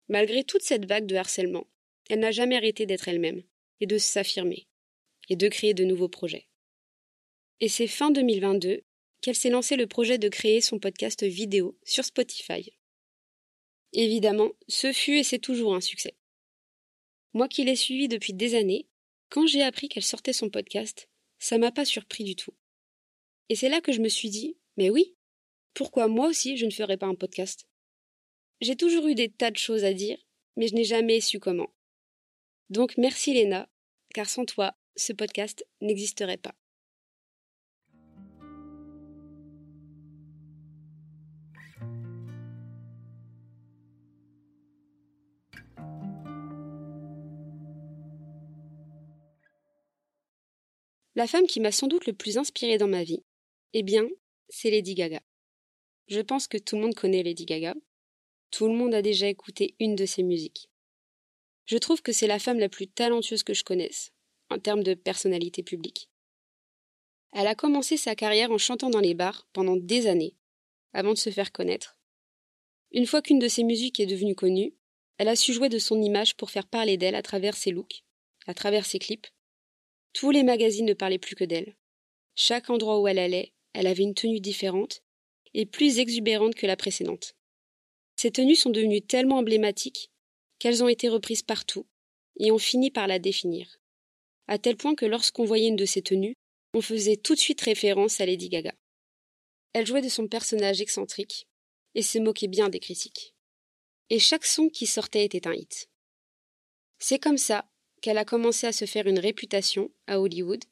Malgré 0.08 0.44
toute 0.44 0.62
cette 0.62 0.86
vague 0.86 1.06
de 1.06 1.16
harcèlement, 1.16 1.66
elle 2.08 2.20
n'a 2.20 2.30
jamais 2.30 2.56
arrêté 2.56 2.84
d'être 2.84 3.08
elle-même 3.08 3.42
et 3.80 3.86
de 3.86 3.96
s'affirmer 3.96 4.66
et 5.28 5.36
de 5.36 5.48
créer 5.48 5.74
de 5.74 5.84
nouveaux 5.84 6.08
projets. 6.08 6.49
Et 7.60 7.68
c'est 7.68 7.86
fin 7.86 8.10
2022 8.10 8.82
qu'elle 9.20 9.34
s'est 9.34 9.50
lancé 9.50 9.76
le 9.76 9.86
projet 9.86 10.16
de 10.16 10.30
créer 10.30 10.62
son 10.62 10.78
podcast 10.78 11.22
vidéo 11.22 11.78
sur 11.84 12.04
Spotify. 12.06 12.72
Évidemment, 13.92 14.52
ce 14.66 14.92
fut 14.92 15.18
et 15.18 15.24
c'est 15.24 15.38
toujours 15.38 15.74
un 15.74 15.82
succès. 15.82 16.16
Moi 17.34 17.48
qui 17.48 17.64
l'ai 17.64 17.76
suivie 17.76 18.08
depuis 18.08 18.32
des 18.32 18.54
années, 18.54 18.88
quand 19.28 19.46
j'ai 19.46 19.62
appris 19.62 19.88
qu'elle 19.88 20.02
sortait 20.02 20.32
son 20.32 20.48
podcast, 20.48 21.08
ça 21.38 21.58
m'a 21.58 21.70
pas 21.70 21.84
surpris 21.84 22.24
du 22.24 22.34
tout. 22.34 22.54
Et 23.50 23.56
c'est 23.56 23.68
là 23.68 23.82
que 23.82 23.92
je 23.92 24.00
me 24.00 24.08
suis 24.08 24.30
dit, 24.30 24.56
mais 24.78 24.88
oui, 24.88 25.14
pourquoi 25.74 26.08
moi 26.08 26.28
aussi 26.28 26.56
je 26.56 26.64
ne 26.64 26.70
ferais 26.70 26.96
pas 26.96 27.06
un 27.06 27.14
podcast? 27.14 27.66
J'ai 28.60 28.76
toujours 28.76 29.06
eu 29.06 29.14
des 29.14 29.28
tas 29.28 29.50
de 29.50 29.56
choses 29.56 29.84
à 29.84 29.92
dire, 29.92 30.18
mais 30.56 30.66
je 30.66 30.74
n'ai 30.74 30.84
jamais 30.84 31.20
su 31.20 31.38
comment. 31.38 31.74
Donc 32.70 32.96
merci 32.96 33.34
Léna, 33.34 33.68
car 34.14 34.30
sans 34.30 34.46
toi, 34.46 34.74
ce 34.96 35.12
podcast 35.12 35.66
n'existerait 35.80 36.36
pas. 36.36 36.54
La 51.20 51.26
femme 51.26 51.46
qui 51.46 51.60
m'a 51.60 51.70
sans 51.70 51.86
doute 51.86 52.06
le 52.06 52.14
plus 52.14 52.38
inspirée 52.38 52.78
dans 52.78 52.88
ma 52.88 53.04
vie, 53.04 53.22
eh 53.74 53.82
bien, 53.82 54.08
c'est 54.48 54.70
Lady 54.70 54.94
Gaga. 54.94 55.20
Je 56.06 56.20
pense 56.20 56.48
que 56.48 56.56
tout 56.56 56.76
le 56.76 56.80
monde 56.80 56.94
connaît 56.94 57.22
Lady 57.22 57.44
Gaga. 57.44 57.74
Tout 58.50 58.68
le 58.68 58.72
monde 58.72 58.94
a 58.94 59.02
déjà 59.02 59.26
écouté 59.26 59.74
une 59.80 59.96
de 59.96 60.06
ses 60.06 60.22
musiques. 60.22 60.70
Je 61.66 61.76
trouve 61.76 62.00
que 62.00 62.12
c'est 62.12 62.26
la 62.26 62.38
femme 62.38 62.58
la 62.58 62.70
plus 62.70 62.88
talentueuse 62.88 63.42
que 63.42 63.52
je 63.52 63.64
connaisse, 63.64 64.12
en 64.48 64.58
termes 64.58 64.82
de 64.82 64.94
personnalité 64.94 65.62
publique. 65.62 66.08
Elle 67.32 67.48
a 67.48 67.54
commencé 67.54 67.98
sa 67.98 68.14
carrière 68.14 68.50
en 68.50 68.56
chantant 68.56 68.88
dans 68.88 69.00
les 69.00 69.12
bars 69.12 69.46
pendant 69.52 69.76
des 69.76 70.06
années, 70.06 70.38
avant 70.94 71.12
de 71.12 71.18
se 71.18 71.28
faire 71.28 71.52
connaître, 71.52 71.98
Une 72.92 73.04
fois 73.04 73.20
qu'une 73.20 73.40
de 73.40 73.48
ses 73.48 73.64
musiques 73.64 74.00
est 74.00 74.06
devenue 74.06 74.34
connue, 74.34 74.72
elle 75.18 75.28
a 75.28 75.36
su 75.36 75.52
jouer 75.52 75.68
de 75.68 75.78
son 75.78 76.00
image 76.00 76.34
pour 76.38 76.50
faire 76.50 76.66
parler 76.66 76.96
d'elle 76.96 77.14
à 77.14 77.20
travers 77.20 77.58
ses 77.58 77.72
looks, 77.72 78.04
à 78.46 78.54
travers 78.54 78.86
ses 78.86 78.98
clips. 78.98 79.26
Tous 80.12 80.30
les 80.30 80.42
magazines 80.42 80.86
ne 80.86 80.94
parlaient 80.94 81.18
plus 81.18 81.36
que 81.36 81.44
d'elle. 81.44 81.76
Chaque 82.34 82.70
endroit 82.70 83.00
où 83.00 83.08
elle 83.08 83.18
allait, 83.18 83.52
elle 83.72 83.86
avait 83.86 84.02
une 84.02 84.14
tenue 84.14 84.40
différente 84.40 85.02
et 85.54 85.66
plus 85.66 85.98
exubérante 85.98 86.54
que 86.54 86.66
la 86.66 86.76
précédente. 86.76 87.34
Ces 88.16 88.30
tenues 88.30 88.56
sont 88.56 88.70
devenues 88.70 89.02
tellement 89.02 89.38
emblématiques 89.38 90.10
qu'elles 90.58 90.82
ont 90.82 90.88
été 90.88 91.08
reprises 91.08 91.42
partout 91.42 91.86
et 92.38 92.50
ont 92.50 92.58
fini 92.58 92.90
par 92.90 93.06
la 93.06 93.18
définir, 93.18 93.80
à 94.46 94.58
tel 94.58 94.76
point 94.76 94.94
que 94.94 95.06
lorsqu'on 95.06 95.44
voyait 95.44 95.68
une 95.68 95.76
de 95.76 95.84
ces 95.84 96.02
tenues, 96.02 96.34
on 96.74 96.80
faisait 96.80 97.16
tout 97.16 97.34
de 97.34 97.40
suite 97.40 97.60
référence 97.60 98.20
à 98.20 98.26
Lady 98.26 98.48
Gaga. 98.48 98.74
Elle 99.72 99.86
jouait 99.86 100.02
de 100.02 100.08
son 100.08 100.26
personnage 100.26 100.80
excentrique 100.80 101.46
et 101.94 102.02
se 102.02 102.18
moquait 102.18 102.48
bien 102.48 102.68
des 102.68 102.80
critiques. 102.80 103.34
Et 104.08 104.18
chaque 104.18 104.44
son 104.44 104.68
qui 104.68 104.86
sortait 104.86 105.24
était 105.24 105.46
un 105.46 105.52
hit. 105.52 105.88
C'est 106.98 107.20
comme 107.20 107.38
ça 107.38 107.69
qu'elle 108.00 108.18
a 108.18 108.24
commencé 108.24 108.66
à 108.66 108.72
se 108.72 108.84
faire 108.84 109.06
une 109.06 109.18
réputation 109.18 109.90
à 110.06 110.20
Hollywood 110.20 110.64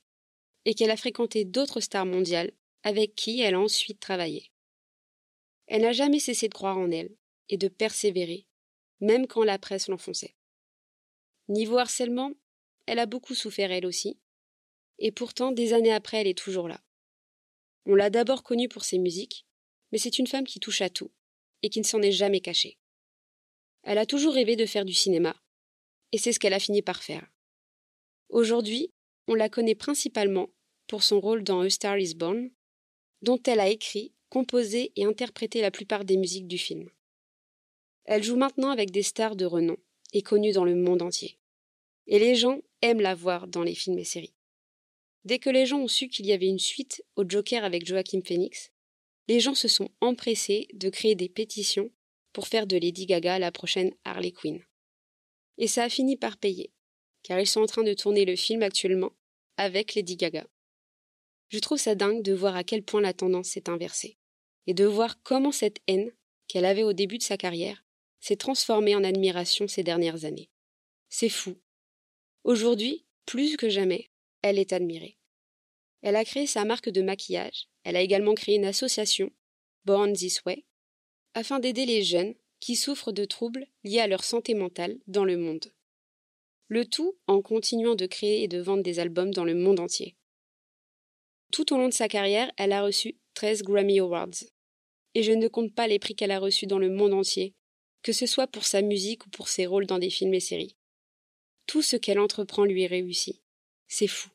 et 0.64 0.74
qu'elle 0.74 0.90
a 0.90 0.96
fréquenté 0.96 1.44
d'autres 1.44 1.80
stars 1.80 2.06
mondiales 2.06 2.52
avec 2.82 3.14
qui 3.14 3.40
elle 3.40 3.54
a 3.54 3.60
ensuite 3.60 4.00
travaillé. 4.00 4.50
Elle 5.66 5.82
n'a 5.82 5.92
jamais 5.92 6.20
cessé 6.20 6.48
de 6.48 6.54
croire 6.54 6.78
en 6.78 6.90
elle 6.90 7.14
et 7.48 7.58
de 7.58 7.68
persévérer, 7.68 8.46
même 9.00 9.26
quand 9.26 9.44
la 9.44 9.58
presse 9.58 9.88
l'enfonçait. 9.88 10.34
Niveau 11.48 11.78
harcèlement, 11.78 12.32
elle 12.86 12.98
a 12.98 13.06
beaucoup 13.06 13.34
souffert 13.34 13.70
elle 13.70 13.86
aussi, 13.86 14.18
et 14.98 15.12
pourtant 15.12 15.52
des 15.52 15.72
années 15.72 15.92
après 15.92 16.18
elle 16.18 16.26
est 16.26 16.38
toujours 16.38 16.68
là. 16.68 16.80
On 17.86 17.94
l'a 17.94 18.10
d'abord 18.10 18.42
connue 18.42 18.68
pour 18.68 18.84
ses 18.84 18.98
musiques, 18.98 19.46
mais 19.92 19.98
c'est 19.98 20.18
une 20.18 20.26
femme 20.26 20.46
qui 20.46 20.60
touche 20.60 20.82
à 20.82 20.90
tout, 20.90 21.10
et 21.62 21.70
qui 21.70 21.80
ne 21.80 21.84
s'en 21.86 22.02
est 22.02 22.12
jamais 22.12 22.40
cachée. 22.40 22.78
Elle 23.82 23.98
a 23.98 24.06
toujours 24.06 24.34
rêvé 24.34 24.56
de 24.56 24.66
faire 24.66 24.84
du 24.84 24.92
cinéma, 24.92 25.36
et 26.12 26.18
c'est 26.18 26.32
ce 26.32 26.38
qu'elle 26.38 26.54
a 26.54 26.60
fini 26.60 26.82
par 26.82 27.02
faire. 27.02 27.26
Aujourd'hui, 28.28 28.90
on 29.26 29.34
la 29.34 29.48
connaît 29.48 29.74
principalement 29.74 30.48
pour 30.86 31.02
son 31.02 31.20
rôle 31.20 31.44
dans 31.44 31.60
A 31.60 31.70
Star 31.70 31.98
is 31.98 32.14
Born, 32.14 32.50
dont 33.22 33.40
elle 33.46 33.60
a 33.60 33.68
écrit, 33.68 34.12
composé 34.30 34.92
et 34.96 35.04
interprété 35.04 35.60
la 35.60 35.70
plupart 35.70 36.04
des 36.04 36.16
musiques 36.16 36.48
du 36.48 36.58
film. 36.58 36.88
Elle 38.04 38.22
joue 38.22 38.36
maintenant 38.36 38.70
avec 38.70 38.90
des 38.90 39.02
stars 39.02 39.36
de 39.36 39.44
renom 39.44 39.76
et 40.12 40.22
connues 40.22 40.52
dans 40.52 40.64
le 40.64 40.74
monde 40.74 41.02
entier. 41.02 41.38
Et 42.06 42.18
les 42.18 42.34
gens 42.34 42.60
aiment 42.80 43.00
la 43.00 43.14
voir 43.14 43.48
dans 43.48 43.62
les 43.62 43.74
films 43.74 43.98
et 43.98 44.04
séries. 44.04 44.34
Dès 45.24 45.38
que 45.38 45.50
les 45.50 45.66
gens 45.66 45.80
ont 45.80 45.88
su 45.88 46.08
qu'il 46.08 46.26
y 46.26 46.32
avait 46.32 46.46
une 46.46 46.58
suite 46.58 47.04
au 47.16 47.24
Joker 47.28 47.64
avec 47.64 47.86
Joaquin 47.86 48.20
Phoenix, 48.24 48.70
les 49.28 49.40
gens 49.40 49.54
se 49.54 49.68
sont 49.68 49.90
empressés 50.00 50.68
de 50.72 50.88
créer 50.88 51.14
des 51.14 51.28
pétitions 51.28 51.90
pour 52.32 52.48
faire 52.48 52.66
de 52.66 52.78
Lady 52.78 53.04
Gaga 53.04 53.38
la 53.38 53.52
prochaine 53.52 53.92
Harley 54.04 54.32
Quinn. 54.32 54.62
Et 55.58 55.66
ça 55.66 55.84
a 55.84 55.88
fini 55.88 56.16
par 56.16 56.38
payer, 56.38 56.72
car 57.22 57.38
ils 57.38 57.46
sont 57.46 57.60
en 57.60 57.66
train 57.66 57.82
de 57.82 57.94
tourner 57.94 58.24
le 58.24 58.36
film 58.36 58.62
actuellement 58.62 59.12
avec 59.56 59.94
Lady 59.94 60.16
Gaga. 60.16 60.46
Je 61.48 61.58
trouve 61.58 61.78
ça 61.78 61.94
dingue 61.94 62.22
de 62.22 62.32
voir 62.32 62.56
à 62.56 62.64
quel 62.64 62.82
point 62.82 63.00
la 63.00 63.12
tendance 63.12 63.48
s'est 63.48 63.68
inversée, 63.68 64.18
et 64.66 64.74
de 64.74 64.84
voir 64.84 65.22
comment 65.22 65.52
cette 65.52 65.80
haine 65.86 66.12
qu'elle 66.46 66.64
avait 66.64 66.84
au 66.84 66.92
début 66.92 67.18
de 67.18 67.22
sa 67.22 67.36
carrière 67.36 67.84
s'est 68.20 68.36
transformée 68.36 68.94
en 68.94 69.04
admiration 69.04 69.68
ces 69.68 69.82
dernières 69.82 70.24
années. 70.24 70.50
C'est 71.08 71.28
fou. 71.28 71.56
Aujourd'hui, 72.44 73.06
plus 73.26 73.56
que 73.56 73.68
jamais, 73.68 74.10
elle 74.42 74.58
est 74.58 74.72
admirée. 74.72 75.18
Elle 76.02 76.16
a 76.16 76.24
créé 76.24 76.46
sa 76.46 76.64
marque 76.64 76.88
de 76.88 77.02
maquillage, 77.02 77.68
elle 77.82 77.96
a 77.96 78.00
également 78.00 78.34
créé 78.34 78.56
une 78.56 78.64
association, 78.64 79.32
Born 79.84 80.12
This 80.12 80.44
Way, 80.44 80.64
afin 81.34 81.58
d'aider 81.58 81.86
les 81.86 82.02
jeunes 82.02 82.34
qui 82.60 82.76
souffrent 82.76 83.12
de 83.12 83.24
troubles 83.24 83.66
liés 83.84 84.00
à 84.00 84.06
leur 84.06 84.24
santé 84.24 84.54
mentale 84.54 84.98
dans 85.06 85.24
le 85.24 85.36
monde. 85.36 85.72
Le 86.68 86.84
tout 86.84 87.16
en 87.26 87.40
continuant 87.40 87.94
de 87.94 88.06
créer 88.06 88.42
et 88.42 88.48
de 88.48 88.58
vendre 88.58 88.82
des 88.82 88.98
albums 88.98 89.32
dans 89.32 89.44
le 89.44 89.54
monde 89.54 89.80
entier. 89.80 90.16
Tout 91.52 91.72
au 91.72 91.78
long 91.78 91.88
de 91.88 91.94
sa 91.94 92.08
carrière, 92.08 92.52
elle 92.56 92.72
a 92.72 92.82
reçu 92.82 93.16
13 93.34 93.62
Grammy 93.62 94.00
Awards. 94.00 94.44
Et 95.14 95.22
je 95.22 95.32
ne 95.32 95.48
compte 95.48 95.74
pas 95.74 95.88
les 95.88 95.98
prix 95.98 96.14
qu'elle 96.14 96.30
a 96.30 96.38
reçus 96.38 96.66
dans 96.66 96.78
le 96.78 96.90
monde 96.90 97.14
entier, 97.14 97.54
que 98.02 98.12
ce 98.12 98.26
soit 98.26 98.46
pour 98.46 98.64
sa 98.64 98.82
musique 98.82 99.26
ou 99.26 99.30
pour 99.30 99.48
ses 99.48 99.66
rôles 99.66 99.86
dans 99.86 99.98
des 99.98 100.10
films 100.10 100.34
et 100.34 100.40
séries. 100.40 100.76
Tout 101.66 101.82
ce 101.82 101.96
qu'elle 101.96 102.18
entreprend 102.18 102.64
lui 102.64 102.82
est 102.82 102.88
réussi. 102.88 103.40
C'est 103.86 104.06
fou. 104.06 104.28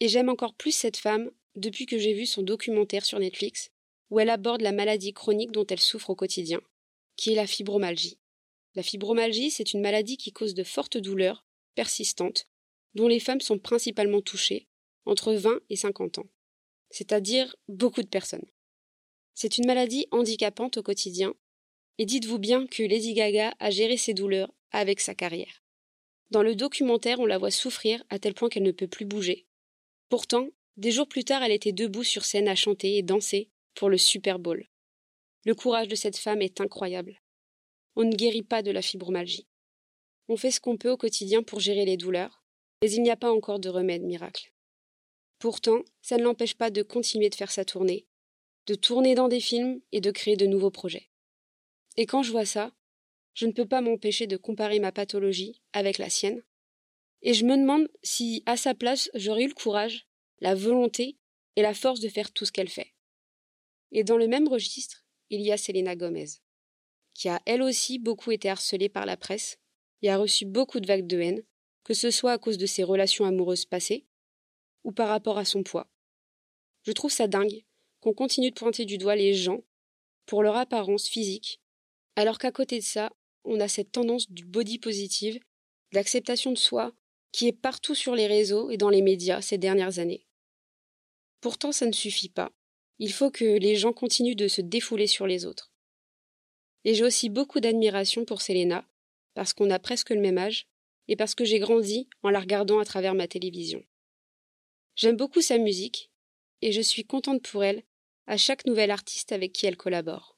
Et 0.00 0.08
j'aime 0.08 0.28
encore 0.28 0.54
plus 0.54 0.72
cette 0.72 0.98
femme 0.98 1.30
depuis 1.56 1.86
que 1.86 1.98
j'ai 1.98 2.12
vu 2.12 2.26
son 2.26 2.42
documentaire 2.42 3.04
sur 3.04 3.18
Netflix, 3.18 3.70
où 4.10 4.20
elle 4.20 4.30
aborde 4.30 4.60
la 4.60 4.72
maladie 4.72 5.12
chronique 5.12 5.52
dont 5.52 5.66
elle 5.66 5.80
souffre 5.80 6.10
au 6.10 6.14
quotidien, 6.14 6.60
qui 7.18 7.32
est 7.32 7.36
la 7.36 7.46
fibromyalgie. 7.46 8.18
La 8.74 8.82
fibromyalgie, 8.82 9.50
c'est 9.50 9.74
une 9.74 9.82
maladie 9.82 10.16
qui 10.16 10.32
cause 10.32 10.54
de 10.54 10.64
fortes 10.64 10.96
douleurs, 10.96 11.44
persistantes, 11.74 12.48
dont 12.94 13.08
les 13.08 13.20
femmes 13.20 13.42
sont 13.42 13.58
principalement 13.58 14.22
touchées, 14.22 14.68
entre 15.04 15.34
20 15.34 15.60
et 15.68 15.76
50 15.76 16.18
ans, 16.18 16.30
c'est-à-dire 16.88 17.54
beaucoup 17.68 18.02
de 18.02 18.08
personnes. 18.08 18.46
C'est 19.34 19.58
une 19.58 19.66
maladie 19.66 20.06
handicapante 20.12 20.78
au 20.78 20.82
quotidien, 20.82 21.34
et 21.98 22.06
dites-vous 22.06 22.38
bien 22.38 22.66
que 22.66 22.82
Lady 22.82 23.12
Gaga 23.12 23.52
a 23.58 23.70
géré 23.70 23.98
ses 23.98 24.14
douleurs 24.14 24.50
avec 24.70 25.00
sa 25.00 25.14
carrière. 25.14 25.62
Dans 26.30 26.42
le 26.42 26.54
documentaire, 26.54 27.20
on 27.20 27.26
la 27.26 27.36
voit 27.36 27.50
souffrir 27.50 28.02
à 28.08 28.18
tel 28.18 28.32
point 28.32 28.48
qu'elle 28.48 28.62
ne 28.62 28.72
peut 28.72 28.88
plus 28.88 29.04
bouger, 29.04 29.48
Pourtant, 30.08 30.48
des 30.78 30.90
jours 30.90 31.08
plus 31.08 31.24
tard, 31.24 31.42
elle 31.42 31.52
était 31.52 31.72
debout 31.72 32.04
sur 32.04 32.24
scène 32.24 32.48
à 32.48 32.54
chanter 32.54 32.96
et 32.96 33.02
danser 33.02 33.50
pour 33.74 33.90
le 33.90 33.98
Super 33.98 34.38
Bowl. 34.38 34.66
Le 35.44 35.54
courage 35.54 35.88
de 35.88 35.94
cette 35.94 36.16
femme 36.16 36.42
est 36.42 36.60
incroyable. 36.60 37.20
On 37.96 38.04
ne 38.04 38.14
guérit 38.14 38.42
pas 38.42 38.62
de 38.62 38.70
la 38.70 38.82
fibromyalgie. 38.82 39.48
On 40.28 40.36
fait 40.36 40.50
ce 40.50 40.60
qu'on 40.60 40.76
peut 40.76 40.90
au 40.90 40.96
quotidien 40.96 41.42
pour 41.42 41.60
gérer 41.60 41.84
les 41.84 41.96
douleurs, 41.96 42.44
mais 42.82 42.90
il 42.90 43.02
n'y 43.02 43.10
a 43.10 43.16
pas 43.16 43.32
encore 43.32 43.58
de 43.58 43.68
remède 43.68 44.02
miracle. 44.02 44.52
Pourtant, 45.38 45.82
ça 46.02 46.16
ne 46.16 46.24
l'empêche 46.24 46.54
pas 46.54 46.70
de 46.70 46.82
continuer 46.82 47.30
de 47.30 47.34
faire 47.34 47.50
sa 47.50 47.64
tournée, 47.64 48.06
de 48.66 48.74
tourner 48.74 49.14
dans 49.14 49.28
des 49.28 49.40
films 49.40 49.80
et 49.92 50.00
de 50.00 50.10
créer 50.10 50.36
de 50.36 50.46
nouveaux 50.46 50.70
projets. 50.70 51.08
Et 51.96 52.06
quand 52.06 52.22
je 52.22 52.32
vois 52.32 52.44
ça, 52.44 52.72
je 53.34 53.46
ne 53.46 53.52
peux 53.52 53.66
pas 53.66 53.80
m'empêcher 53.80 54.26
de 54.26 54.36
comparer 54.36 54.80
ma 54.80 54.92
pathologie 54.92 55.62
avec 55.72 55.98
la 55.98 56.10
sienne, 56.10 56.42
et 57.22 57.34
je 57.34 57.44
me 57.44 57.56
demande 57.56 57.88
si, 58.02 58.42
à 58.46 58.56
sa 58.56 58.74
place, 58.74 59.10
j'aurais 59.14 59.44
eu 59.44 59.48
le 59.48 59.54
courage, 59.54 60.08
la 60.40 60.54
volonté 60.54 61.18
et 61.56 61.62
la 61.62 61.74
force 61.74 62.00
de 62.00 62.08
faire 62.08 62.32
tout 62.32 62.44
ce 62.44 62.52
qu'elle 62.52 62.68
fait. 62.68 62.94
Et 63.90 64.04
dans 64.04 64.16
le 64.16 64.28
même 64.28 64.48
registre, 64.48 65.04
il 65.30 65.40
y 65.42 65.52
a 65.52 65.56
Selena 65.56 65.96
Gomez, 65.96 66.28
qui 67.14 67.28
a 67.28 67.40
elle 67.46 67.62
aussi 67.62 67.98
beaucoup 67.98 68.30
été 68.30 68.48
harcelée 68.48 68.88
par 68.88 69.06
la 69.06 69.16
presse 69.16 69.58
et 70.02 70.10
a 70.10 70.16
reçu 70.16 70.44
beaucoup 70.44 70.80
de 70.80 70.86
vagues 70.86 71.06
de 71.06 71.20
haine, 71.20 71.42
que 71.84 71.94
ce 71.94 72.10
soit 72.10 72.32
à 72.32 72.38
cause 72.38 72.58
de 72.58 72.66
ses 72.66 72.84
relations 72.84 73.24
amoureuses 73.24 73.64
passées 73.64 74.06
ou 74.84 74.92
par 74.92 75.08
rapport 75.08 75.38
à 75.38 75.44
son 75.44 75.62
poids. 75.62 75.90
Je 76.82 76.92
trouve 76.92 77.12
ça 77.12 77.26
dingue 77.26 77.64
qu'on 78.00 78.14
continue 78.14 78.50
de 78.50 78.54
pointer 78.54 78.84
du 78.84 78.98
doigt 78.98 79.16
les 79.16 79.34
gens 79.34 79.64
pour 80.26 80.42
leur 80.42 80.56
apparence 80.56 81.08
physique, 81.08 81.60
alors 82.16 82.38
qu'à 82.38 82.52
côté 82.52 82.78
de 82.78 82.84
ça, 82.84 83.10
on 83.44 83.60
a 83.60 83.68
cette 83.68 83.92
tendance 83.92 84.30
du 84.30 84.44
body 84.44 84.78
positive, 84.78 85.40
l'acceptation 85.92 86.52
de 86.52 86.58
soi, 86.58 86.92
qui 87.32 87.48
est 87.48 87.52
partout 87.52 87.94
sur 87.94 88.14
les 88.14 88.26
réseaux 88.26 88.70
et 88.70 88.76
dans 88.76 88.90
les 88.90 89.02
médias 89.02 89.40
ces 89.40 89.58
dernières 89.58 89.98
années. 89.98 90.26
Pourtant, 91.40 91.72
ça 91.72 91.86
ne 91.86 91.92
suffit 91.92 92.28
pas. 92.28 92.52
Il 92.98 93.12
faut 93.12 93.30
que 93.30 93.44
les 93.44 93.76
gens 93.76 93.92
continuent 93.92 94.36
de 94.36 94.48
se 94.48 94.60
défouler 94.60 95.06
sur 95.06 95.26
les 95.26 95.46
autres. 95.46 95.72
Et 96.84 96.94
j'ai 96.94 97.04
aussi 97.04 97.28
beaucoup 97.28 97.60
d'admiration 97.60 98.24
pour 98.24 98.42
Selena, 98.42 98.88
parce 99.34 99.52
qu'on 99.52 99.70
a 99.70 99.78
presque 99.78 100.10
le 100.10 100.20
même 100.20 100.38
âge, 100.38 100.66
et 101.06 101.16
parce 101.16 101.34
que 101.34 101.44
j'ai 101.44 101.58
grandi 101.58 102.08
en 102.22 102.30
la 102.30 102.40
regardant 102.40 102.78
à 102.78 102.84
travers 102.84 103.14
ma 103.14 103.28
télévision. 103.28 103.82
J'aime 104.94 105.16
beaucoup 105.16 105.40
sa 105.40 105.58
musique, 105.58 106.10
et 106.60 106.72
je 106.72 106.80
suis 106.80 107.04
contente 107.04 107.42
pour 107.42 107.64
elle 107.64 107.84
à 108.26 108.36
chaque 108.36 108.66
nouvel 108.66 108.90
artiste 108.90 109.32
avec 109.32 109.52
qui 109.52 109.66
elle 109.66 109.76
collabore. 109.76 110.36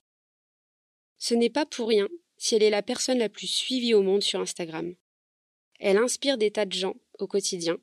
Ce 1.18 1.34
n'est 1.34 1.50
pas 1.50 1.66
pour 1.66 1.88
rien 1.88 2.08
si 2.36 2.54
elle 2.54 2.62
est 2.62 2.70
la 2.70 2.82
personne 2.82 3.18
la 3.18 3.28
plus 3.28 3.46
suivie 3.46 3.94
au 3.94 4.02
monde 4.02 4.22
sur 4.22 4.40
Instagram. 4.40 4.94
Elle 5.78 5.96
inspire 5.96 6.38
des 6.38 6.50
tas 6.50 6.66
de 6.66 6.72
gens 6.72 6.94
au 7.18 7.26
quotidien, 7.26 7.78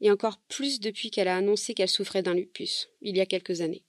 et 0.00 0.10
encore 0.10 0.38
plus 0.48 0.80
depuis 0.80 1.10
qu'elle 1.10 1.28
a 1.28 1.36
annoncé 1.36 1.74
qu'elle 1.74 1.88
souffrait 1.88 2.22
d'un 2.22 2.34
lupus, 2.34 2.88
il 3.00 3.16
y 3.16 3.20
a 3.20 3.26
quelques 3.26 3.60
années. 3.60 3.84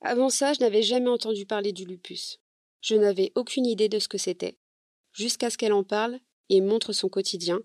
Avant 0.00 0.28
ça, 0.28 0.52
je 0.52 0.60
n'avais 0.60 0.82
jamais 0.82 1.08
entendu 1.08 1.46
parler 1.46 1.72
du 1.72 1.84
lupus. 1.84 2.40
Je 2.82 2.94
n'avais 2.94 3.32
aucune 3.34 3.64
idée 3.64 3.88
de 3.88 3.98
ce 3.98 4.08
que 4.08 4.18
c'était, 4.18 4.58
jusqu'à 5.12 5.48
ce 5.48 5.56
qu'elle 5.56 5.72
en 5.72 5.84
parle 5.84 6.20
et 6.50 6.60
montre 6.60 6.92
son 6.92 7.08
quotidien 7.08 7.60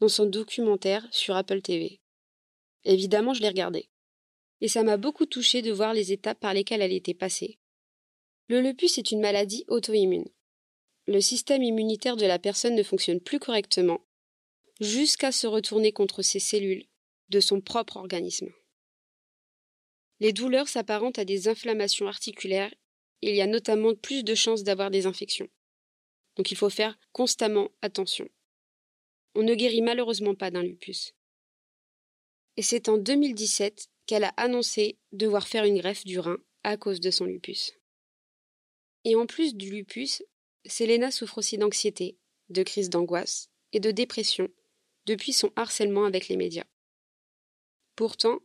dans 0.00 0.08
son 0.08 0.26
documentaire 0.26 1.06
sur 1.10 1.36
Apple 1.36 1.62
TV. 1.62 2.00
Évidemment, 2.84 3.32
je 3.32 3.40
l'ai 3.40 3.48
regardé. 3.48 3.88
Et 4.60 4.68
ça 4.68 4.82
m'a 4.82 4.98
beaucoup 4.98 5.26
touché 5.26 5.62
de 5.62 5.72
voir 5.72 5.94
les 5.94 6.12
étapes 6.12 6.40
par 6.40 6.52
lesquelles 6.52 6.82
elle 6.82 6.92
était 6.92 7.14
passée. 7.14 7.58
Le 8.48 8.60
lupus 8.60 8.98
est 8.98 9.10
une 9.10 9.20
maladie 9.20 9.64
auto-immune 9.68 10.28
le 11.10 11.20
système 11.20 11.62
immunitaire 11.62 12.16
de 12.16 12.26
la 12.26 12.38
personne 12.38 12.76
ne 12.76 12.82
fonctionne 12.82 13.20
plus 13.20 13.40
correctement, 13.40 14.00
jusqu'à 14.80 15.30
se 15.30 15.46
retourner 15.46 15.92
contre 15.92 16.22
ses 16.22 16.40
cellules 16.40 16.86
de 17.28 17.40
son 17.40 17.60
propre 17.60 17.96
organisme. 17.96 18.50
Les 20.18 20.32
douleurs 20.32 20.68
s'apparentent 20.68 21.18
à 21.18 21.24
des 21.24 21.48
inflammations 21.48 22.08
articulaires 22.08 22.72
il 23.22 23.34
y 23.34 23.42
a 23.42 23.46
notamment 23.46 23.94
plus 23.94 24.24
de 24.24 24.34
chances 24.34 24.64
d'avoir 24.64 24.90
des 24.90 25.06
infections. 25.06 25.48
Donc 26.36 26.50
il 26.50 26.56
faut 26.56 26.70
faire 26.70 26.98
constamment 27.12 27.70
attention. 27.82 28.28
On 29.34 29.42
ne 29.42 29.54
guérit 29.54 29.82
malheureusement 29.82 30.34
pas 30.34 30.50
d'un 30.50 30.62
lupus. 30.62 31.14
Et 32.56 32.62
c'est 32.62 32.88
en 32.88 32.96
2017 32.96 33.88
qu'elle 34.06 34.24
a 34.24 34.32
annoncé 34.36 34.98
devoir 35.12 35.46
faire 35.46 35.64
une 35.64 35.78
greffe 35.78 36.04
du 36.04 36.18
rein 36.18 36.38
à 36.62 36.76
cause 36.76 37.00
de 37.00 37.10
son 37.10 37.26
lupus. 37.26 37.72
Et 39.04 39.14
en 39.16 39.26
plus 39.26 39.54
du 39.54 39.70
lupus, 39.70 40.22
Selena 40.66 41.10
souffre 41.10 41.38
aussi 41.38 41.58
d'anxiété, 41.58 42.18
de 42.48 42.62
crise 42.62 42.90
d'angoisse 42.90 43.50
et 43.72 43.80
de 43.80 43.90
dépression 43.90 44.48
depuis 45.06 45.32
son 45.32 45.52
harcèlement 45.56 46.04
avec 46.04 46.28
les 46.28 46.36
médias. 46.36 46.66
Pourtant, 47.96 48.40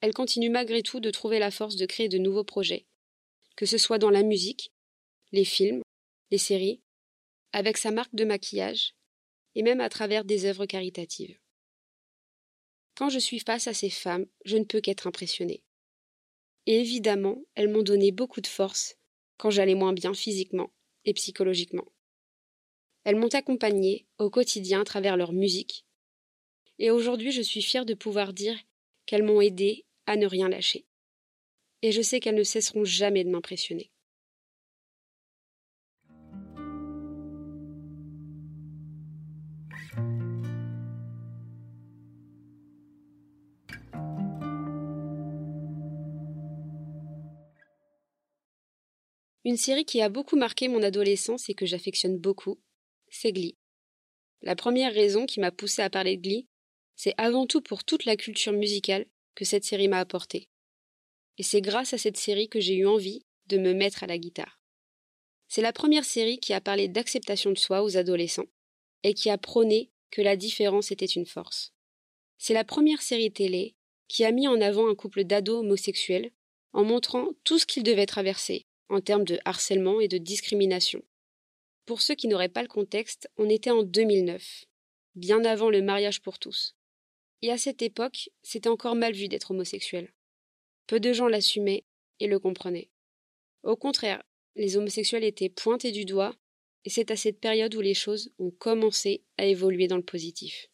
elle 0.00 0.14
continue 0.14 0.50
malgré 0.50 0.82
tout 0.82 1.00
de 1.00 1.10
trouver 1.10 1.38
la 1.38 1.50
force 1.50 1.76
de 1.76 1.86
créer 1.86 2.08
de 2.08 2.18
nouveaux 2.18 2.44
projets, 2.44 2.86
que 3.56 3.66
ce 3.66 3.78
soit 3.78 3.98
dans 3.98 4.10
la 4.10 4.22
musique, 4.22 4.72
les 5.32 5.44
films, 5.44 5.82
les 6.30 6.38
séries, 6.38 6.82
avec 7.52 7.76
sa 7.76 7.90
marque 7.90 8.14
de 8.14 8.24
maquillage, 8.24 8.94
et 9.54 9.62
même 9.62 9.80
à 9.80 9.88
travers 9.88 10.24
des 10.24 10.44
œuvres 10.44 10.66
caritatives. 10.66 11.38
Quand 12.94 13.08
je 13.08 13.18
suis 13.18 13.40
face 13.40 13.66
à 13.66 13.74
ces 13.74 13.90
femmes, 13.90 14.26
je 14.44 14.56
ne 14.56 14.64
peux 14.64 14.80
qu'être 14.80 15.06
impressionnée. 15.06 15.62
Et 16.66 16.78
évidemment, 16.78 17.42
elles 17.54 17.68
m'ont 17.68 17.82
donné 17.82 18.12
beaucoup 18.12 18.40
de 18.40 18.46
force 18.46 18.96
quand 19.36 19.50
j'allais 19.50 19.74
moins 19.74 19.92
bien 19.92 20.14
physiquement 20.14 20.72
et 21.04 21.14
psychologiquement. 21.14 21.86
Elles 23.04 23.16
m'ont 23.16 23.34
accompagnée 23.34 24.06
au 24.18 24.30
quotidien 24.30 24.82
à 24.82 24.84
travers 24.84 25.16
leur 25.16 25.32
musique. 25.32 25.84
Et 26.78 26.90
aujourd'hui, 26.90 27.32
je 27.32 27.42
suis 27.42 27.62
fière 27.62 27.84
de 27.84 27.94
pouvoir 27.94 28.32
dire 28.32 28.58
qu'elles 29.06 29.22
m'ont 29.22 29.40
aidée 29.40 29.84
à 30.06 30.16
ne 30.16 30.26
rien 30.26 30.48
lâcher. 30.48 30.86
Et 31.82 31.92
je 31.92 32.02
sais 32.02 32.20
qu'elles 32.20 32.34
ne 32.34 32.42
cesseront 32.42 32.84
jamais 32.84 33.24
de 33.24 33.30
m'impressionner. 33.30 33.90
Une 49.44 49.56
série 49.56 49.84
qui 49.84 50.00
a 50.00 50.08
beaucoup 50.08 50.36
marqué 50.36 50.68
mon 50.68 50.82
adolescence 50.84 51.48
et 51.48 51.54
que 51.54 51.66
j'affectionne 51.66 52.16
beaucoup, 52.16 52.60
c'est 53.08 53.32
Glee. 53.32 53.56
La 54.40 54.54
première 54.54 54.94
raison 54.94 55.26
qui 55.26 55.40
m'a 55.40 55.50
poussé 55.50 55.82
à 55.82 55.90
parler 55.90 56.16
de 56.16 56.22
Glee, 56.22 56.48
c'est 56.96 57.14
avant 57.16 57.46
tout 57.46 57.60
pour 57.60 57.84
toute 57.84 58.04
la 58.04 58.16
culture 58.16 58.52
musicale 58.52 59.06
que 59.34 59.44
cette 59.44 59.64
série 59.64 59.88
m'a 59.88 59.98
apportée. 59.98 60.48
Et 61.38 61.42
c'est 61.42 61.60
grâce 61.60 61.94
à 61.94 61.98
cette 61.98 62.16
série 62.16 62.48
que 62.48 62.60
j'ai 62.60 62.74
eu 62.74 62.86
envie 62.86 63.24
de 63.46 63.58
me 63.58 63.72
mettre 63.72 64.04
à 64.04 64.06
la 64.06 64.18
guitare. 64.18 64.60
C'est 65.48 65.62
la 65.62 65.72
première 65.72 66.04
série 66.04 66.38
qui 66.38 66.52
a 66.52 66.60
parlé 66.60 66.88
d'acceptation 66.88 67.50
de 67.50 67.58
soi 67.58 67.82
aux 67.82 67.96
adolescents 67.96 68.46
et 69.02 69.14
qui 69.14 69.30
a 69.30 69.38
prôné 69.38 69.90
que 70.10 70.22
la 70.22 70.36
différence 70.36 70.92
était 70.92 71.04
une 71.04 71.26
force. 71.26 71.72
C'est 72.38 72.54
la 72.54 72.64
première 72.64 73.02
série 73.02 73.32
télé 73.32 73.74
qui 74.08 74.24
a 74.24 74.32
mis 74.32 74.48
en 74.48 74.60
avant 74.60 74.88
un 74.88 74.94
couple 74.94 75.24
d'ados 75.24 75.60
homosexuels 75.60 76.30
en 76.72 76.84
montrant 76.84 77.28
tout 77.44 77.58
ce 77.58 77.66
qu'ils 77.66 77.82
devaient 77.82 78.06
traverser 78.06 78.66
en 78.88 79.00
termes 79.00 79.24
de 79.24 79.38
harcèlement 79.44 80.00
et 80.00 80.08
de 80.08 80.18
discrimination. 80.18 81.02
Pour 81.86 82.02
ceux 82.02 82.14
qui 82.14 82.28
n'auraient 82.28 82.48
pas 82.48 82.62
le 82.62 82.68
contexte, 82.68 83.28
on 83.36 83.48
était 83.48 83.70
en 83.70 83.82
2009, 83.82 84.66
bien 85.14 85.44
avant 85.44 85.70
le 85.70 85.82
mariage 85.82 86.20
pour 86.20 86.38
tous. 86.38 86.76
Et 87.42 87.50
à 87.50 87.58
cette 87.58 87.82
époque, 87.82 88.30
c'était 88.42 88.68
encore 88.68 88.94
mal 88.94 89.12
vu 89.12 89.28
d'être 89.28 89.50
homosexuel. 89.50 90.12
Peu 90.86 91.00
de 91.00 91.12
gens 91.12 91.28
l'assumaient 91.28 91.84
et 92.20 92.28
le 92.28 92.38
comprenaient. 92.38 92.90
Au 93.62 93.76
contraire, 93.76 94.22
les 94.54 94.76
homosexuels 94.76 95.24
étaient 95.24 95.48
pointés 95.48 95.92
du 95.92 96.04
doigt, 96.04 96.34
et 96.84 96.90
c'est 96.90 97.10
à 97.10 97.16
cette 97.16 97.40
période 97.40 97.74
où 97.74 97.80
les 97.80 97.94
choses 97.94 98.32
ont 98.38 98.50
commencé 98.50 99.24
à 99.38 99.46
évoluer 99.46 99.86
dans 99.86 99.96
le 99.96 100.04
positif. 100.04 100.68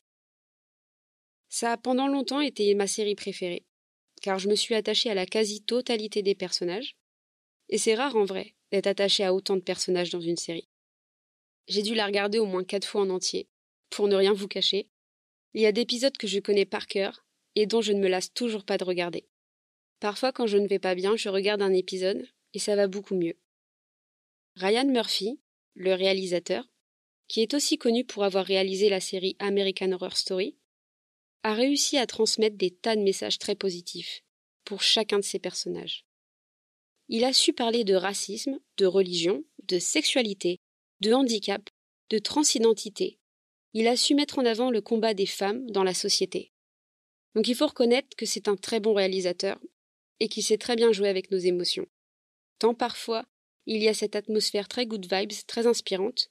Ça 1.49 1.73
a 1.73 1.77
pendant 1.77 2.09
longtemps 2.09 2.40
été 2.40 2.75
ma 2.75 2.87
série 2.87 3.14
préférée, 3.14 3.64
car 4.21 4.38
je 4.38 4.49
me 4.49 4.55
suis 4.55 4.75
attachée 4.75 5.11
à 5.11 5.14
la 5.14 5.27
quasi-totalité 5.27 6.23
des 6.23 6.35
personnages, 6.35 6.97
et 7.69 7.79
c'est 7.79 7.95
rare 7.95 8.16
en 8.16 8.25
vrai 8.25 8.55
d'être 8.71 8.87
attaché 8.87 9.25
à 9.25 9.33
autant 9.33 9.57
de 9.57 9.62
personnages 9.62 10.11
dans 10.11 10.21
une 10.21 10.37
série. 10.37 10.69
J'ai 11.69 11.83
dû 11.83 11.95
la 11.95 12.07
regarder 12.07 12.38
au 12.38 12.47
moins 12.47 12.64
quatre 12.64 12.87
fois 12.87 13.03
en 13.03 13.11
entier, 13.11 13.49
pour 13.90 14.09
ne 14.09 14.16
rien 14.16 14.33
vous 14.33 14.49
cacher. 14.49 14.88
Il 15.55 15.63
y 15.63 15.67
a 15.67 15.73
d'épisodes 15.73 16.17
que 16.17 16.27
je 16.27 16.41
connais 16.41 16.67
par 16.67 16.87
cœur 16.87 17.25
et 17.55 17.67
dont 17.67 17.81
je 17.81 17.93
ne 17.93 18.01
me 18.01 18.09
lasse 18.09 18.33
toujours 18.33 18.65
pas 18.65 18.79
de 18.79 18.85
regarder. 18.85 19.27
Parfois, 20.01 20.33
quand 20.33 20.47
je 20.47 20.59
ne 20.59 20.69
vais 20.69 20.79
pas 20.79 20.95
bien, 20.95 21.17
je 21.17 21.29
regarde 21.29 21.63
un 21.63 21.73
épisode 21.73 22.27
et 22.55 22.59
ça 22.59 22.77
va 22.77 22.87
beaucoup 22.87 23.15
mieux. 23.15 23.37
Ryan 24.57 24.87
Murphy, 24.87 25.41
le 25.75 25.95
réalisateur, 25.95 26.69
qui 27.29 27.43
est 27.43 27.55
aussi 27.55 27.79
connu 27.79 28.05
pour 28.05 28.25
avoir 28.25 28.45
réalisé 28.45 28.89
la 28.89 29.01
série 29.01 29.37
American 29.39 29.93
Horror 29.93 30.17
Story, 30.17 30.57
a 31.43 31.55
réussi 31.55 31.99
à 31.99 32.07
transmettre 32.07 32.57
des 32.57 32.71
tas 32.71 32.97
de 32.97 33.03
messages 33.03 33.39
très 33.39 33.55
positifs 33.55 34.25
pour 34.65 34.83
chacun 34.83 35.19
de 35.19 35.25
ses 35.25 35.39
personnages. 35.39 36.05
Il 37.09 37.25
a 37.25 37.33
su 37.33 37.53
parler 37.53 37.85
de 37.85 37.95
racisme, 37.95 38.59
de 38.77 38.87
religion, 38.87 39.45
de 39.63 39.79
sexualité, 39.79 40.61
de 41.01 41.13
handicap, 41.13 41.71
de 42.11 42.19
transidentité. 42.19 43.19
Il 43.74 43.87
a 43.87 43.96
su 43.96 44.14
mettre 44.14 44.38
en 44.38 44.46
avant 44.46 44.70
le 44.70 44.81
combat 44.81 45.14
des 45.14 45.26
femmes 45.26 45.70
dans 45.70 45.85
la 45.85 45.94
société. 45.94 46.52
Donc 47.35 47.48
il 47.48 47.54
faut 47.54 47.66
reconnaître 47.66 48.16
que 48.16 48.26
c'est 48.26 48.48
un 48.48 48.57
très 48.57 48.81
bon 48.81 48.94
réalisateur 48.94 49.61
et 50.20 50.28
qu'il 50.28 50.42
sait 50.42 50.59
très 50.59 50.76
bien 50.76 50.92
jouer 50.92 51.09
avec 51.09 51.31
nos 51.31 51.38
émotions. 51.38 51.87
Tant 52.59 52.74
parfois, 52.74 53.24
il 53.66 53.83
y 53.83 53.88
a 53.88 53.94
cette 53.94 54.16
atmosphère 54.16 54.68
très 54.68 54.87
good 54.87 55.07
vibes, 55.12 55.33
très 55.46 55.66
inspirante, 55.66 56.31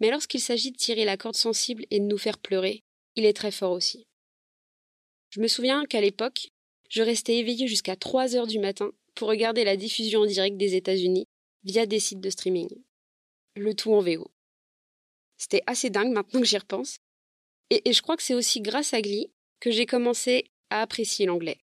mais 0.00 0.10
lorsqu'il 0.10 0.40
s'agit 0.40 0.70
de 0.70 0.76
tirer 0.76 1.04
la 1.04 1.16
corde 1.16 1.36
sensible 1.36 1.84
et 1.90 2.00
de 2.00 2.04
nous 2.04 2.18
faire 2.18 2.38
pleurer, 2.38 2.84
il 3.16 3.24
est 3.24 3.36
très 3.36 3.50
fort 3.50 3.72
aussi. 3.72 4.06
Je 5.30 5.40
me 5.40 5.48
souviens 5.48 5.84
qu'à 5.84 6.00
l'époque, 6.00 6.50
je 6.88 7.02
restais 7.02 7.36
éveillée 7.36 7.68
jusqu'à 7.68 7.96
3 7.96 8.36
heures 8.36 8.46
du 8.46 8.58
matin 8.58 8.92
pour 9.14 9.28
regarder 9.28 9.64
la 9.64 9.76
diffusion 9.76 10.20
en 10.20 10.26
direct 10.26 10.56
des 10.56 10.74
États-Unis 10.74 11.26
via 11.64 11.86
des 11.86 12.00
sites 12.00 12.20
de 12.20 12.30
streaming. 12.30 12.68
Le 13.56 13.74
tout 13.74 13.92
en 13.92 14.00
VO. 14.00 14.30
C'était 15.40 15.62
assez 15.66 15.88
dingue 15.88 16.12
maintenant 16.12 16.40
que 16.40 16.46
j'y 16.46 16.58
repense. 16.58 16.98
Et, 17.70 17.90
je 17.90 18.02
crois 18.02 18.18
que 18.18 18.22
c'est 18.22 18.34
aussi 18.34 18.60
grâce 18.60 18.92
à 18.92 19.00
Glee 19.00 19.32
que 19.58 19.70
j'ai 19.70 19.86
commencé 19.86 20.50
à 20.68 20.82
apprécier 20.82 21.24
l'anglais. 21.24 21.58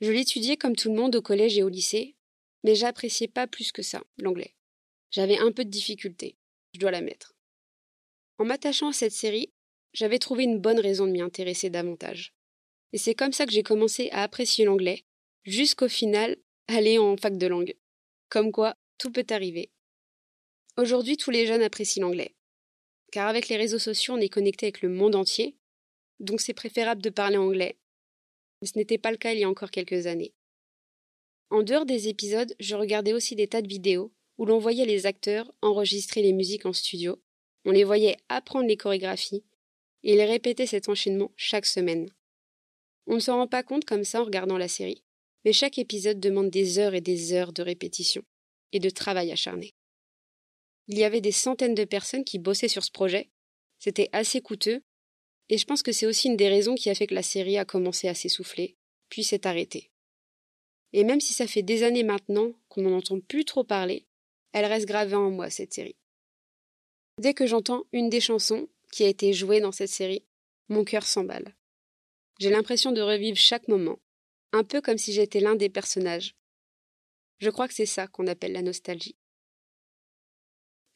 Je 0.00 0.10
l'étudiais 0.10 0.56
comme 0.56 0.74
tout 0.74 0.88
le 0.88 0.96
monde 0.96 1.14
au 1.14 1.22
collège 1.22 1.56
et 1.56 1.62
au 1.62 1.68
lycée, 1.68 2.16
mais 2.64 2.74
j'appréciais 2.74 3.28
pas 3.28 3.46
plus 3.46 3.70
que 3.70 3.82
ça 3.82 4.02
l'anglais. 4.18 4.56
J'avais 5.12 5.38
un 5.38 5.52
peu 5.52 5.64
de 5.64 5.70
difficulté, 5.70 6.36
je 6.74 6.80
dois 6.80 6.90
l'admettre. 6.90 7.36
En 8.38 8.44
m'attachant 8.44 8.88
à 8.88 8.92
cette 8.92 9.12
série, 9.12 9.52
j'avais 9.92 10.18
trouvé 10.18 10.42
une 10.42 10.58
bonne 10.58 10.80
raison 10.80 11.06
de 11.06 11.12
m'y 11.12 11.22
intéresser 11.22 11.70
davantage. 11.70 12.34
Et 12.92 12.98
c'est 12.98 13.14
comme 13.14 13.32
ça 13.32 13.46
que 13.46 13.52
j'ai 13.52 13.62
commencé 13.62 14.10
à 14.10 14.24
apprécier 14.24 14.64
l'anglais, 14.64 15.04
jusqu'au 15.44 15.88
final 15.88 16.36
aller 16.66 16.98
en 16.98 17.16
fac 17.16 17.38
de 17.38 17.46
langue. 17.46 17.76
Comme 18.30 18.50
quoi, 18.50 18.76
tout 18.98 19.12
peut 19.12 19.26
arriver. 19.30 19.70
Aujourd'hui, 20.76 21.16
tous 21.16 21.30
les 21.30 21.46
jeunes 21.46 21.62
apprécient 21.62 22.02
l'anglais. 22.02 22.35
Car 23.16 23.28
avec 23.28 23.48
les 23.48 23.56
réseaux 23.56 23.78
sociaux, 23.78 24.12
on 24.12 24.20
est 24.20 24.28
connecté 24.28 24.66
avec 24.66 24.82
le 24.82 24.90
monde 24.90 25.14
entier, 25.14 25.56
donc 26.20 26.38
c'est 26.42 26.52
préférable 26.52 27.00
de 27.00 27.08
parler 27.08 27.38
anglais. 27.38 27.78
Mais 28.60 28.68
ce 28.68 28.76
n'était 28.76 28.98
pas 28.98 29.10
le 29.10 29.16
cas 29.16 29.32
il 29.32 29.38
y 29.38 29.44
a 29.44 29.48
encore 29.48 29.70
quelques 29.70 30.06
années. 30.06 30.34
En 31.48 31.62
dehors 31.62 31.86
des 31.86 32.08
épisodes, 32.08 32.54
je 32.60 32.76
regardais 32.76 33.14
aussi 33.14 33.34
des 33.34 33.48
tas 33.48 33.62
de 33.62 33.68
vidéos 33.68 34.12
où 34.36 34.44
l'on 34.44 34.58
voyait 34.58 34.84
les 34.84 35.06
acteurs 35.06 35.50
enregistrer 35.62 36.20
les 36.20 36.34
musiques 36.34 36.66
en 36.66 36.74
studio, 36.74 37.18
on 37.64 37.70
les 37.70 37.84
voyait 37.84 38.18
apprendre 38.28 38.68
les 38.68 38.76
chorégraphies, 38.76 39.44
et 40.02 40.12
ils 40.12 40.20
répétaient 40.20 40.66
cet 40.66 40.90
enchaînement 40.90 41.32
chaque 41.36 41.64
semaine. 41.64 42.10
On 43.06 43.14
ne 43.14 43.20
s'en 43.20 43.38
rend 43.38 43.48
pas 43.48 43.62
compte 43.62 43.86
comme 43.86 44.04
ça 44.04 44.20
en 44.20 44.26
regardant 44.26 44.58
la 44.58 44.68
série 44.68 45.02
mais 45.46 45.52
chaque 45.52 45.78
épisode 45.78 46.18
demande 46.18 46.50
des 46.50 46.80
heures 46.80 46.94
et 46.94 47.00
des 47.00 47.32
heures 47.32 47.52
de 47.52 47.62
répétition 47.62 48.24
et 48.72 48.80
de 48.80 48.90
travail 48.90 49.30
acharné. 49.30 49.75
Il 50.88 50.98
y 50.98 51.04
avait 51.04 51.20
des 51.20 51.32
centaines 51.32 51.74
de 51.74 51.84
personnes 51.84 52.24
qui 52.24 52.38
bossaient 52.38 52.68
sur 52.68 52.84
ce 52.84 52.90
projet, 52.90 53.30
c'était 53.78 54.08
assez 54.12 54.40
coûteux, 54.40 54.82
et 55.48 55.58
je 55.58 55.64
pense 55.64 55.82
que 55.82 55.92
c'est 55.92 56.06
aussi 56.06 56.28
une 56.28 56.36
des 56.36 56.48
raisons 56.48 56.74
qui 56.74 56.90
a 56.90 56.94
fait 56.94 57.06
que 57.06 57.14
la 57.14 57.22
série 57.22 57.58
a 57.58 57.64
commencé 57.64 58.08
à 58.08 58.14
s'essouffler, 58.14 58.76
puis 59.08 59.24
s'est 59.24 59.46
arrêtée. 59.46 59.90
Et 60.92 61.04
même 61.04 61.20
si 61.20 61.34
ça 61.34 61.46
fait 61.46 61.62
des 61.62 61.82
années 61.82 62.02
maintenant 62.02 62.52
qu'on 62.68 62.82
n'en 62.82 62.96
entend 62.98 63.20
plus 63.20 63.44
trop 63.44 63.64
parler, 63.64 64.06
elle 64.52 64.64
reste 64.64 64.86
gravée 64.86 65.16
en 65.16 65.30
moi, 65.30 65.50
cette 65.50 65.74
série. 65.74 65.96
Dès 67.18 67.34
que 67.34 67.46
j'entends 67.46 67.84
une 67.92 68.08
des 68.08 68.20
chansons 68.20 68.68
qui 68.92 69.04
a 69.04 69.08
été 69.08 69.32
jouée 69.32 69.60
dans 69.60 69.72
cette 69.72 69.90
série, 69.90 70.24
mon 70.68 70.84
cœur 70.84 71.04
s'emballe. 71.04 71.54
J'ai 72.40 72.50
l'impression 72.50 72.92
de 72.92 73.00
revivre 73.00 73.36
chaque 73.36 73.68
moment, 73.68 73.98
un 74.52 74.64
peu 74.64 74.80
comme 74.80 74.98
si 74.98 75.12
j'étais 75.12 75.40
l'un 75.40 75.54
des 75.54 75.68
personnages. 75.68 76.34
Je 77.38 77.50
crois 77.50 77.68
que 77.68 77.74
c'est 77.74 77.86
ça 77.86 78.06
qu'on 78.06 78.26
appelle 78.26 78.52
la 78.52 78.62
nostalgie. 78.62 79.16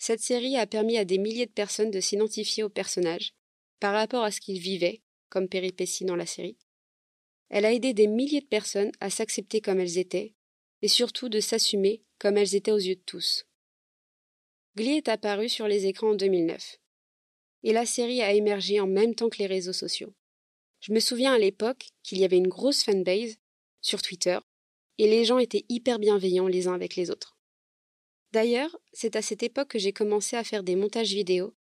Cette 0.01 0.23
série 0.23 0.57
a 0.57 0.67
permis 0.67 0.97
à 0.97 1.05
des 1.05 1.19
milliers 1.19 1.45
de 1.45 1.53
personnes 1.53 1.91
de 1.91 2.01
s'identifier 2.01 2.63
aux 2.63 2.71
personnages 2.71 3.35
par 3.81 3.93
rapport 3.93 4.25
à 4.25 4.31
ce 4.31 4.41
qu'ils 4.41 4.59
vivaient, 4.59 5.03
comme 5.29 5.47
péripéties 5.47 6.07
dans 6.07 6.17
la 6.17 6.25
série. 6.25 6.57
Elle 7.51 7.67
a 7.67 7.73
aidé 7.75 7.93
des 7.93 8.07
milliers 8.07 8.41
de 8.41 8.47
personnes 8.47 8.93
à 9.01 9.11
s'accepter 9.11 9.61
comme 9.61 9.79
elles 9.79 9.99
étaient, 9.99 10.33
et 10.81 10.89
surtout 10.89 11.29
de 11.29 11.39
s'assumer 11.39 12.03
comme 12.19 12.39
elles 12.39 12.55
étaient 12.55 12.73
aux 12.73 12.79
yeux 12.79 12.95
de 12.95 13.03
tous. 13.05 13.45
Glee 14.75 14.97
est 14.97 15.09
apparu 15.09 15.51
sur 15.51 15.69
les 15.69 15.85
écrans 15.85 16.13
en 16.13 16.15
2009. 16.15 16.79
Et 17.65 17.75
la 17.75 17.85
série 17.85 18.23
a 18.23 18.33
émergé 18.33 18.81
en 18.81 18.87
même 18.87 19.15
temps 19.15 19.29
que 19.29 19.39
les 19.39 19.47
réseaux 19.47 19.75
sociaux. 19.75 20.15
Je 20.81 20.95
me 20.95 21.01
souviens 21.01 21.35
à 21.35 21.39
l'époque 21.39 21.91
qu'il 22.03 22.17
y 22.17 22.25
avait 22.25 22.39
une 22.39 22.49
grosse 22.49 22.85
fanbase 22.85 23.37
sur 23.83 24.01
Twitter 24.01 24.39
et 24.97 25.11
les 25.11 25.27
gens 25.27 25.39
étaient 25.39 25.67
hyper 25.69 25.99
bienveillants 25.99 26.49
les 26.49 26.69
uns 26.69 26.75
avec 26.75 26.97
les 26.97 27.11
autres. 27.11 27.37
D'ailleurs, 28.33 28.79
c'est 28.93 29.17
à 29.17 29.23
cette 29.23 29.43
époque 29.43 29.69
que 29.69 29.79
j'ai 29.79 29.93
commencé 29.93 30.37
à 30.37 30.45
faire 30.45 30.63
des 30.63 30.77
montages 30.77 31.13
vidéo 31.13 31.55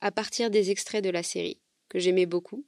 à 0.00 0.10
partir 0.10 0.50
des 0.50 0.70
extraits 0.70 1.04
de 1.04 1.10
la 1.10 1.22
série, 1.22 1.60
que 1.88 1.98
j'aimais 1.98 2.26
beaucoup, 2.26 2.66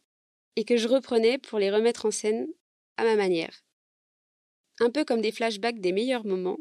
et 0.56 0.64
que 0.64 0.76
je 0.76 0.88
reprenais 0.88 1.38
pour 1.38 1.58
les 1.58 1.70
remettre 1.70 2.06
en 2.06 2.10
scène 2.10 2.48
à 2.96 3.04
ma 3.04 3.16
manière. 3.16 3.64
Un 4.80 4.90
peu 4.90 5.04
comme 5.04 5.20
des 5.20 5.32
flashbacks 5.32 5.80
des 5.80 5.92
meilleurs 5.92 6.24
moments, 6.24 6.60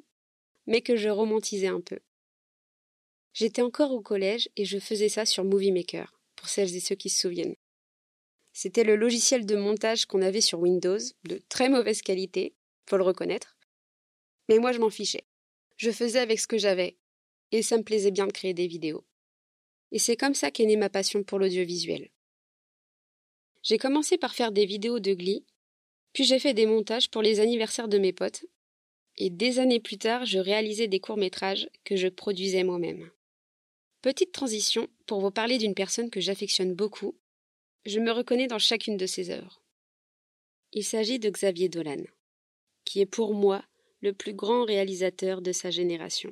mais 0.67 0.81
que 0.81 0.95
je 0.95 1.09
romantisais 1.09 1.67
un 1.67 1.81
peu. 1.81 1.99
J'étais 3.33 3.61
encore 3.61 3.91
au 3.91 4.01
collège 4.01 4.49
et 4.55 4.65
je 4.65 4.79
faisais 4.79 5.09
ça 5.09 5.25
sur 5.25 5.43
Movie 5.43 5.71
Maker, 5.71 6.17
pour 6.35 6.47
celles 6.47 6.75
et 6.75 6.79
ceux 6.79 6.95
qui 6.95 7.09
se 7.09 7.21
souviennent. 7.21 7.55
C'était 8.53 8.85
le 8.85 8.95
logiciel 8.95 9.45
de 9.45 9.57
montage 9.57 10.05
qu'on 10.05 10.21
avait 10.21 10.39
sur 10.39 10.59
Windows, 10.59 10.97
de 11.25 11.41
très 11.49 11.67
mauvaise 11.67 12.01
qualité, 12.01 12.55
faut 12.89 12.95
le 12.95 13.03
reconnaître. 13.03 13.57
Mais 14.47 14.59
moi 14.59 14.71
je 14.71 14.79
m'en 14.79 14.89
fichais. 14.89 15.25
Je 15.77 15.91
faisais 15.91 16.19
avec 16.19 16.39
ce 16.39 16.47
que 16.47 16.57
j'avais, 16.57 16.97
et 17.51 17.61
ça 17.61 17.77
me 17.77 17.83
plaisait 17.83 18.11
bien 18.11 18.27
de 18.27 18.31
créer 18.31 18.53
des 18.53 18.67
vidéos. 18.67 19.05
Et 19.91 19.99
c'est 19.99 20.17
comme 20.17 20.33
ça 20.33 20.51
qu'est 20.51 20.65
née 20.65 20.77
ma 20.77 20.89
passion 20.89 21.23
pour 21.23 21.39
l'audiovisuel. 21.39 22.09
J'ai 23.63 23.77
commencé 23.77 24.17
par 24.17 24.35
faire 24.35 24.51
des 24.51 24.65
vidéos 24.65 24.99
de 24.99 25.13
Glee, 25.13 25.45
puis 26.13 26.23
j'ai 26.23 26.39
fait 26.39 26.53
des 26.53 26.65
montages 26.65 27.09
pour 27.09 27.21
les 27.21 27.39
anniversaires 27.39 27.87
de 27.87 27.97
mes 27.97 28.13
potes, 28.13 28.45
et 29.17 29.29
des 29.29 29.59
années 29.59 29.79
plus 29.79 29.97
tard, 29.97 30.25
je 30.25 30.39
réalisais 30.39 30.87
des 30.87 30.99
courts-métrages 30.99 31.69
que 31.83 31.95
je 31.95 32.07
produisais 32.07 32.63
moi-même. 32.63 33.09
Petite 34.01 34.31
transition 34.31 34.87
pour 35.07 35.19
vous 35.19 35.31
parler 35.31 35.57
d'une 35.57 35.73
personne 35.73 36.09
que 36.09 36.19
j'affectionne 36.19 36.73
beaucoup. 36.73 37.17
Je 37.85 37.99
me 37.99 38.11
reconnais 38.11 38.47
dans 38.47 38.59
chacune 38.59 38.97
de 38.97 39.05
ses 39.05 39.29
œuvres. 39.29 39.61
Il 40.73 40.83
s'agit 40.83 41.19
de 41.19 41.29
Xavier 41.29 41.69
Dolan, 41.69 42.03
qui 42.83 42.99
est 42.99 43.05
pour 43.05 43.33
moi 43.33 43.63
le 44.05 44.13
plus 44.13 44.35
grand 44.35 44.65
réalisateur 44.65 45.41
de 45.41 45.51
sa 45.51 45.71
génération. 45.71 46.31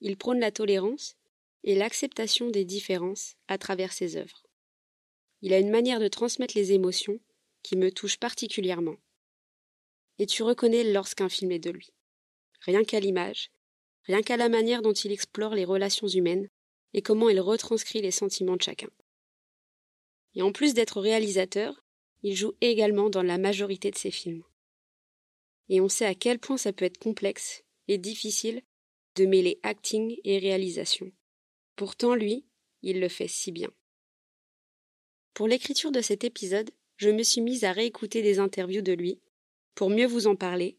Il 0.00 0.16
prône 0.16 0.38
la 0.38 0.52
tolérance 0.52 1.16
et 1.64 1.74
l'acceptation 1.74 2.50
des 2.50 2.64
différences 2.64 3.34
à 3.48 3.58
travers 3.58 3.92
ses 3.92 4.16
œuvres. 4.16 4.44
Il 5.42 5.52
a 5.52 5.58
une 5.58 5.70
manière 5.70 5.98
de 5.98 6.06
transmettre 6.06 6.56
les 6.56 6.70
émotions 6.70 7.18
qui 7.64 7.76
me 7.76 7.90
touche 7.90 8.16
particulièrement. 8.16 8.94
Et 10.20 10.26
tu 10.26 10.44
reconnais 10.44 10.84
lorsqu'un 10.84 11.28
film 11.28 11.50
est 11.50 11.58
de 11.58 11.70
lui. 11.70 11.90
Rien 12.60 12.84
qu'à 12.84 13.00
l'image, 13.00 13.50
rien 14.04 14.22
qu'à 14.22 14.36
la 14.36 14.48
manière 14.48 14.82
dont 14.82 14.92
il 14.92 15.10
explore 15.10 15.56
les 15.56 15.64
relations 15.64 16.06
humaines 16.06 16.48
et 16.94 17.02
comment 17.02 17.28
il 17.28 17.40
retranscrit 17.40 18.02
les 18.02 18.12
sentiments 18.12 18.56
de 18.56 18.62
chacun. 18.62 18.90
Et 20.36 20.42
en 20.42 20.52
plus 20.52 20.74
d'être 20.74 21.00
réalisateur, 21.00 21.84
il 22.22 22.36
joue 22.36 22.52
également 22.60 23.10
dans 23.10 23.24
la 23.24 23.38
majorité 23.38 23.90
de 23.90 23.98
ses 23.98 24.12
films. 24.12 24.44
Et 25.68 25.80
on 25.80 25.88
sait 25.88 26.06
à 26.06 26.14
quel 26.14 26.38
point 26.38 26.56
ça 26.56 26.72
peut 26.72 26.84
être 26.84 26.98
complexe 26.98 27.64
et 27.88 27.98
difficile 27.98 28.62
de 29.16 29.26
mêler 29.26 29.58
acting 29.62 30.16
et 30.24 30.38
réalisation. 30.38 31.12
Pourtant, 31.76 32.14
lui, 32.14 32.46
il 32.82 33.00
le 33.00 33.08
fait 33.08 33.28
si 33.28 33.52
bien. 33.52 33.70
Pour 35.34 35.48
l'écriture 35.48 35.92
de 35.92 36.00
cet 36.00 36.24
épisode, 36.24 36.70
je 36.96 37.10
me 37.10 37.22
suis 37.22 37.40
mise 37.40 37.64
à 37.64 37.72
réécouter 37.72 38.22
des 38.22 38.38
interviews 38.38 38.82
de 38.82 38.92
lui, 38.92 39.20
pour 39.74 39.90
mieux 39.90 40.06
vous 40.06 40.26
en 40.26 40.36
parler, 40.36 40.78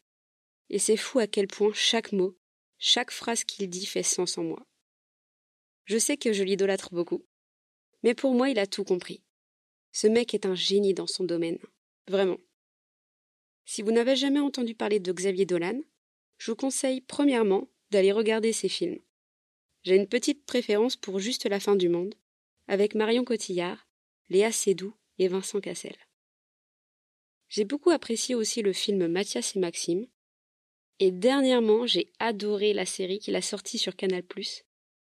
et 0.69 0.79
c'est 0.79 0.97
fou 0.97 1.19
à 1.19 1.27
quel 1.27 1.47
point 1.47 1.71
chaque 1.73 2.11
mot, 2.11 2.37
chaque 2.77 3.11
phrase 3.11 3.43
qu'il 3.43 3.69
dit 3.69 3.85
fait 3.85 4.03
sens 4.03 4.37
en 4.37 4.43
moi. 4.43 4.65
Je 5.85 5.97
sais 5.97 6.17
que 6.17 6.33
je 6.33 6.43
l'idolâtre 6.43 6.89
beaucoup, 6.93 7.25
mais 8.03 8.13
pour 8.13 8.33
moi 8.33 8.49
il 8.49 8.59
a 8.59 8.67
tout 8.67 8.83
compris. 8.83 9.23
Ce 9.91 10.07
mec 10.07 10.33
est 10.33 10.45
un 10.45 10.55
génie 10.55 10.93
dans 10.93 11.07
son 11.07 11.23
domaine, 11.23 11.59
vraiment. 12.07 12.39
Si 13.65 13.81
vous 13.81 13.91
n'avez 13.91 14.15
jamais 14.15 14.39
entendu 14.39 14.75
parler 14.75 14.99
de 14.99 15.11
Xavier 15.11 15.45
Dolan, 15.45 15.79
je 16.37 16.51
vous 16.51 16.57
conseille 16.57 17.01
premièrement 17.01 17.69
d'aller 17.91 18.11
regarder 18.11 18.53
ses 18.53 18.69
films. 18.69 18.99
J'ai 19.83 19.95
une 19.95 20.07
petite 20.07 20.45
préférence 20.45 20.95
pour 20.95 21.19
Juste 21.19 21.45
la 21.45 21.59
fin 21.59 21.75
du 21.75 21.89
monde, 21.89 22.15
avec 22.67 22.95
Marion 22.95 23.23
Cotillard, 23.23 23.87
Léa 24.29 24.51
Seydoux 24.51 24.95
et 25.19 25.27
Vincent 25.27 25.59
Cassel. 25.59 25.95
J'ai 27.49 27.65
beaucoup 27.65 27.91
apprécié 27.91 28.33
aussi 28.33 28.61
le 28.61 28.73
film 28.73 29.07
Mathias 29.07 29.55
et 29.55 29.59
Maxime, 29.59 30.07
et 30.99 31.11
dernièrement 31.11 31.85
j'ai 31.85 32.11
adoré 32.19 32.73
la 32.73 32.85
série 32.85 33.19
qu'il 33.19 33.35
a 33.35 33.41
sortie 33.41 33.77
sur 33.77 33.95
Canal+, 33.95 34.23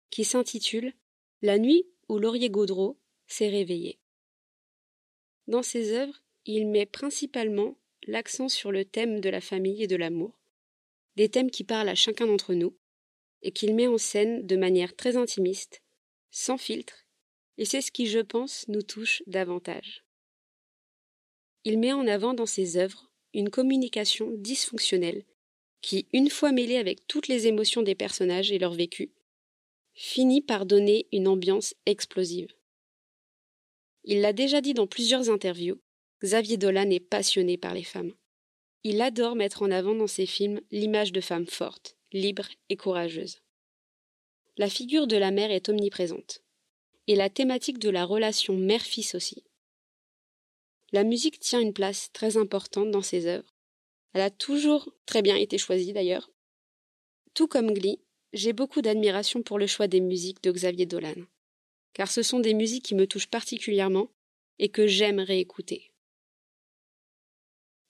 qui 0.09 0.23
s'intitule 0.23 0.93
La 1.41 1.57
nuit 1.57 1.85
où 2.07 2.17
Laurier 2.17 2.49
Gaudreau 2.49 2.99
s'est 3.27 3.49
réveillé. 3.49 3.99
Dans 5.47 5.63
ses 5.63 5.93
œuvres, 5.93 6.21
il 6.45 6.67
met 6.67 6.85
principalement 6.85 7.77
l'accent 8.07 8.49
sur 8.49 8.71
le 8.71 8.85
thème 8.85 9.19
de 9.19 9.29
la 9.29 9.41
famille 9.41 9.83
et 9.83 9.87
de 9.87 9.95
l'amour, 9.95 10.39
des 11.15 11.29
thèmes 11.29 11.51
qui 11.51 11.63
parlent 11.63 11.89
à 11.89 11.95
chacun 11.95 12.27
d'entre 12.27 12.53
nous, 12.53 12.77
et 13.41 13.51
qu'il 13.51 13.75
met 13.75 13.87
en 13.87 13.97
scène 13.97 14.45
de 14.45 14.55
manière 14.55 14.95
très 14.95 15.17
intimiste, 15.17 15.81
sans 16.29 16.57
filtre 16.57 17.05
et 17.61 17.65
c'est 17.65 17.81
ce 17.81 17.91
qui, 17.91 18.07
je 18.07 18.19
pense, 18.19 18.67
nous 18.69 18.81
touche 18.81 19.21
davantage. 19.27 20.03
Il 21.63 21.77
met 21.77 21.93
en 21.93 22.07
avant 22.07 22.33
dans 22.33 22.47
ses 22.47 22.77
œuvres 22.77 23.11
une 23.35 23.51
communication 23.51 24.31
dysfonctionnelle 24.31 25.25
qui, 25.81 26.07
une 26.11 26.31
fois 26.31 26.51
mêlée 26.51 26.77
avec 26.77 27.05
toutes 27.05 27.27
les 27.27 27.45
émotions 27.45 27.83
des 27.83 27.93
personnages 27.93 28.51
et 28.51 28.57
leur 28.57 28.73
vécu, 28.73 29.11
finit 29.93 30.41
par 30.41 30.65
donner 30.65 31.07
une 31.11 31.27
ambiance 31.27 31.75
explosive. 31.85 32.51
Il 34.05 34.21
l'a 34.21 34.33
déjà 34.33 34.59
dit 34.61 34.73
dans 34.73 34.87
plusieurs 34.87 35.29
interviews, 35.29 35.79
Xavier 36.23 36.57
Dolan 36.57 36.91
est 36.91 36.99
passionné 36.99 37.57
par 37.57 37.73
les 37.73 37.83
femmes. 37.83 38.13
Il 38.83 39.01
adore 39.01 39.35
mettre 39.35 39.63
en 39.63 39.71
avant 39.71 39.95
dans 39.95 40.07
ses 40.07 40.27
films 40.27 40.61
l'image 40.69 41.11
de 41.11 41.21
femmes 41.21 41.47
fortes, 41.47 41.97
libres 42.11 42.49
et 42.69 42.77
courageuses. 42.77 43.41
La 44.57 44.69
figure 44.69 45.07
de 45.07 45.17
la 45.17 45.31
mère 45.31 45.49
est 45.49 45.69
omniprésente 45.69 46.43
et 47.07 47.15
la 47.15 47.29
thématique 47.29 47.79
de 47.79 47.89
la 47.89 48.05
relation 48.05 48.55
mère-fils 48.55 49.15
aussi. 49.15 49.43
La 50.91 51.03
musique 51.03 51.39
tient 51.39 51.59
une 51.59 51.73
place 51.73 52.11
très 52.13 52.37
importante 52.37 52.91
dans 52.91 53.01
ses 53.01 53.25
œuvres. 53.25 53.55
Elle 54.13 54.21
a 54.21 54.29
toujours 54.29 54.93
très 55.05 55.21
bien 55.21 55.35
été 55.35 55.57
choisie 55.57 55.93
d'ailleurs. 55.93 56.29
Tout 57.33 57.47
comme 57.47 57.73
Glee, 57.73 57.99
j'ai 58.33 58.53
beaucoup 58.53 58.81
d'admiration 58.81 59.41
pour 59.41 59.57
le 59.57 59.67
choix 59.67 59.87
des 59.87 60.01
musiques 60.01 60.43
de 60.43 60.51
Xavier 60.51 60.85
Dolan, 60.85 61.25
car 61.93 62.11
ce 62.11 62.21
sont 62.21 62.39
des 62.39 62.53
musiques 62.53 62.85
qui 62.85 62.95
me 62.95 63.07
touchent 63.07 63.29
particulièrement 63.29 64.11
et 64.59 64.69
que 64.69 64.85
j'aime 64.85 65.19
réécouter. 65.19 65.90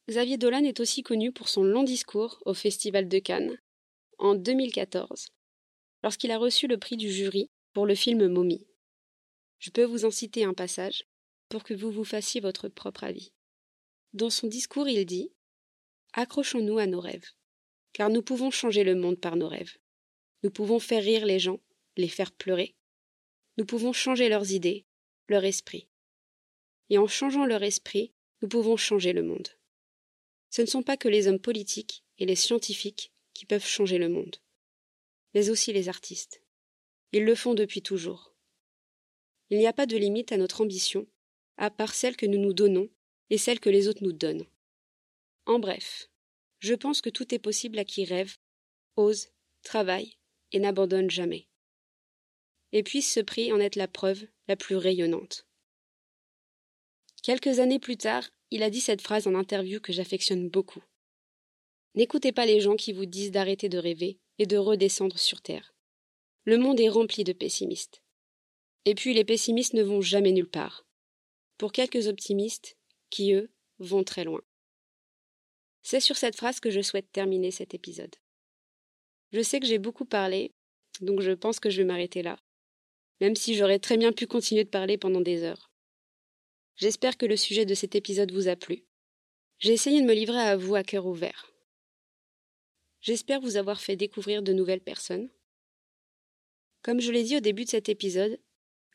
Xavier 0.09 0.37
Dolan 0.37 0.63
est 0.63 0.79
aussi 0.79 1.03
connu 1.03 1.31
pour 1.31 1.47
son 1.47 1.63
long 1.63 1.83
discours 1.83 2.41
au 2.45 2.53
Festival 2.53 3.07
de 3.07 3.19
Cannes 3.19 3.57
en 4.17 4.35
2014, 4.35 5.27
lorsqu'il 6.03 6.31
a 6.31 6.37
reçu 6.37 6.67
le 6.67 6.77
prix 6.77 6.97
du 6.97 7.11
jury 7.11 7.49
pour 7.73 7.85
le 7.85 7.95
film 7.95 8.27
Mommy. 8.27 8.67
Je 9.59 9.69
peux 9.69 9.83
vous 9.83 10.05
en 10.05 10.11
citer 10.11 10.43
un 10.43 10.53
passage 10.53 11.05
pour 11.49 11.63
que 11.63 11.75
vous 11.75 11.91
vous 11.91 12.03
fassiez 12.03 12.41
votre 12.41 12.67
propre 12.67 13.03
avis. 13.03 13.31
Dans 14.13 14.31
son 14.31 14.47
discours, 14.47 14.89
il 14.89 15.05
dit 15.05 15.31
Accrochons-nous 16.13 16.79
à 16.79 16.87
nos 16.87 16.99
rêves, 16.99 17.29
car 17.93 18.09
nous 18.09 18.23
pouvons 18.23 18.49
changer 18.49 18.83
le 18.83 18.95
monde 18.95 19.19
par 19.19 19.35
nos 19.35 19.47
rêves. 19.47 19.77
Nous 20.43 20.49
pouvons 20.49 20.79
faire 20.79 21.03
rire 21.03 21.25
les 21.25 21.39
gens, 21.39 21.59
les 21.95 22.07
faire 22.07 22.31
pleurer. 22.31 22.75
Nous 23.57 23.65
pouvons 23.65 23.93
changer 23.93 24.29
leurs 24.29 24.51
idées, 24.51 24.85
leur 25.27 25.45
esprit. 25.45 25.87
Et 26.89 26.97
en 26.97 27.07
changeant 27.07 27.45
leur 27.45 27.61
esprit, 27.63 28.11
nous 28.41 28.49
pouvons 28.49 28.75
changer 28.77 29.13
le 29.13 29.23
monde. 29.23 29.47
Ce 30.51 30.61
ne 30.61 30.67
sont 30.67 30.83
pas 30.83 30.97
que 30.97 31.07
les 31.07 31.27
hommes 31.27 31.39
politiques 31.39 32.03
et 32.19 32.25
les 32.25 32.35
scientifiques 32.35 33.11
qui 33.33 33.45
peuvent 33.45 33.65
changer 33.65 33.97
le 33.97 34.09
monde, 34.09 34.37
mais 35.33 35.49
aussi 35.49 35.73
les 35.73 35.89
artistes. 35.89 36.43
Ils 37.13 37.23
le 37.23 37.35
font 37.35 37.53
depuis 37.53 37.81
toujours. 37.81 38.35
Il 39.49 39.57
n'y 39.57 39.67
a 39.67 39.73
pas 39.73 39.85
de 39.85 39.97
limite 39.97 40.31
à 40.31 40.37
notre 40.37 40.61
ambition, 40.61 41.07
à 41.57 41.71
part 41.71 41.93
celle 41.93 42.15
que 42.15 42.25
nous 42.25 42.37
nous 42.37 42.53
donnons 42.53 42.89
et 43.29 43.37
celle 43.37 43.59
que 43.59 43.69
les 43.69 43.87
autres 43.87 44.03
nous 44.03 44.13
donnent. 44.13 44.45
En 45.45 45.57
bref, 45.57 46.09
je 46.59 46.73
pense 46.73 47.01
que 47.01 47.09
tout 47.09 47.33
est 47.33 47.39
possible 47.39 47.79
à 47.79 47.85
qui 47.85 48.05
rêve, 48.05 48.37
ose, 48.97 49.29
travaille 49.63 50.17
et 50.51 50.59
n'abandonne 50.59 51.09
jamais. 51.09 51.47
Et 52.73 52.83
puisse 52.83 53.11
ce 53.11 53.19
prix 53.19 53.51
en 53.51 53.59
être 53.59 53.77
la 53.77 53.87
preuve 53.87 54.27
la 54.47 54.55
plus 54.55 54.75
rayonnante. 54.75 55.47
Quelques 57.23 57.59
années 57.59 57.79
plus 57.79 57.97
tard, 57.97 58.29
il 58.51 58.63
a 58.63 58.69
dit 58.69 58.81
cette 58.81 59.01
phrase 59.01 59.27
en 59.27 59.35
interview 59.35 59.79
que 59.79 59.93
j'affectionne 59.93 60.49
beaucoup. 60.49 60.83
N'écoutez 61.95 62.31
pas 62.31 62.45
les 62.45 62.59
gens 62.59 62.75
qui 62.75 62.93
vous 62.93 63.05
disent 63.05 63.31
d'arrêter 63.31 63.69
de 63.69 63.77
rêver 63.77 64.19
et 64.37 64.45
de 64.45 64.57
redescendre 64.57 65.17
sur 65.17 65.41
Terre. 65.41 65.73
Le 66.45 66.57
monde 66.57 66.79
est 66.79 66.89
rempli 66.89 67.23
de 67.23 67.33
pessimistes. 67.33 68.03
Et 68.85 68.95
puis 68.95 69.13
les 69.13 69.23
pessimistes 69.23 69.73
ne 69.73 69.83
vont 69.83 70.01
jamais 70.01 70.31
nulle 70.31 70.49
part. 70.49 70.85
Pour 71.57 71.71
quelques 71.71 72.07
optimistes, 72.07 72.77
qui 73.09 73.33
eux 73.33 73.51
vont 73.79 74.03
très 74.03 74.23
loin. 74.23 74.41
C'est 75.83 75.99
sur 75.99 76.17
cette 76.17 76.35
phrase 76.35 76.59
que 76.59 76.69
je 76.69 76.81
souhaite 76.81 77.11
terminer 77.11 77.51
cet 77.51 77.73
épisode. 77.73 78.15
Je 79.31 79.41
sais 79.41 79.59
que 79.59 79.65
j'ai 79.65 79.79
beaucoup 79.79 80.05
parlé, 80.05 80.51
donc 80.99 81.21
je 81.21 81.31
pense 81.31 81.59
que 81.59 81.69
je 81.69 81.77
vais 81.77 81.87
m'arrêter 81.87 82.21
là, 82.21 82.37
même 83.19 83.35
si 83.35 83.55
j'aurais 83.55 83.79
très 83.79 83.97
bien 83.97 84.11
pu 84.11 84.27
continuer 84.27 84.63
de 84.63 84.69
parler 84.69 84.97
pendant 84.97 85.21
des 85.21 85.43
heures. 85.43 85.70
J'espère 86.81 87.15
que 87.15 87.27
le 87.27 87.37
sujet 87.37 87.67
de 87.67 87.75
cet 87.75 87.93
épisode 87.93 88.31
vous 88.31 88.47
a 88.47 88.55
plu. 88.55 88.83
J'ai 89.59 89.71
essayé 89.71 90.01
de 90.01 90.07
me 90.07 90.15
livrer 90.15 90.39
à 90.39 90.57
vous 90.57 90.73
à 90.73 90.81
cœur 90.81 91.05
ouvert. 91.05 91.53
J'espère 93.01 93.39
vous 93.39 93.55
avoir 93.55 93.79
fait 93.79 93.95
découvrir 93.95 94.41
de 94.41 94.51
nouvelles 94.51 94.81
personnes. 94.81 95.29
Comme 96.81 96.99
je 96.99 97.11
l'ai 97.11 97.21
dit 97.21 97.37
au 97.37 97.39
début 97.39 97.65
de 97.65 97.69
cet 97.69 97.87
épisode, 97.87 98.39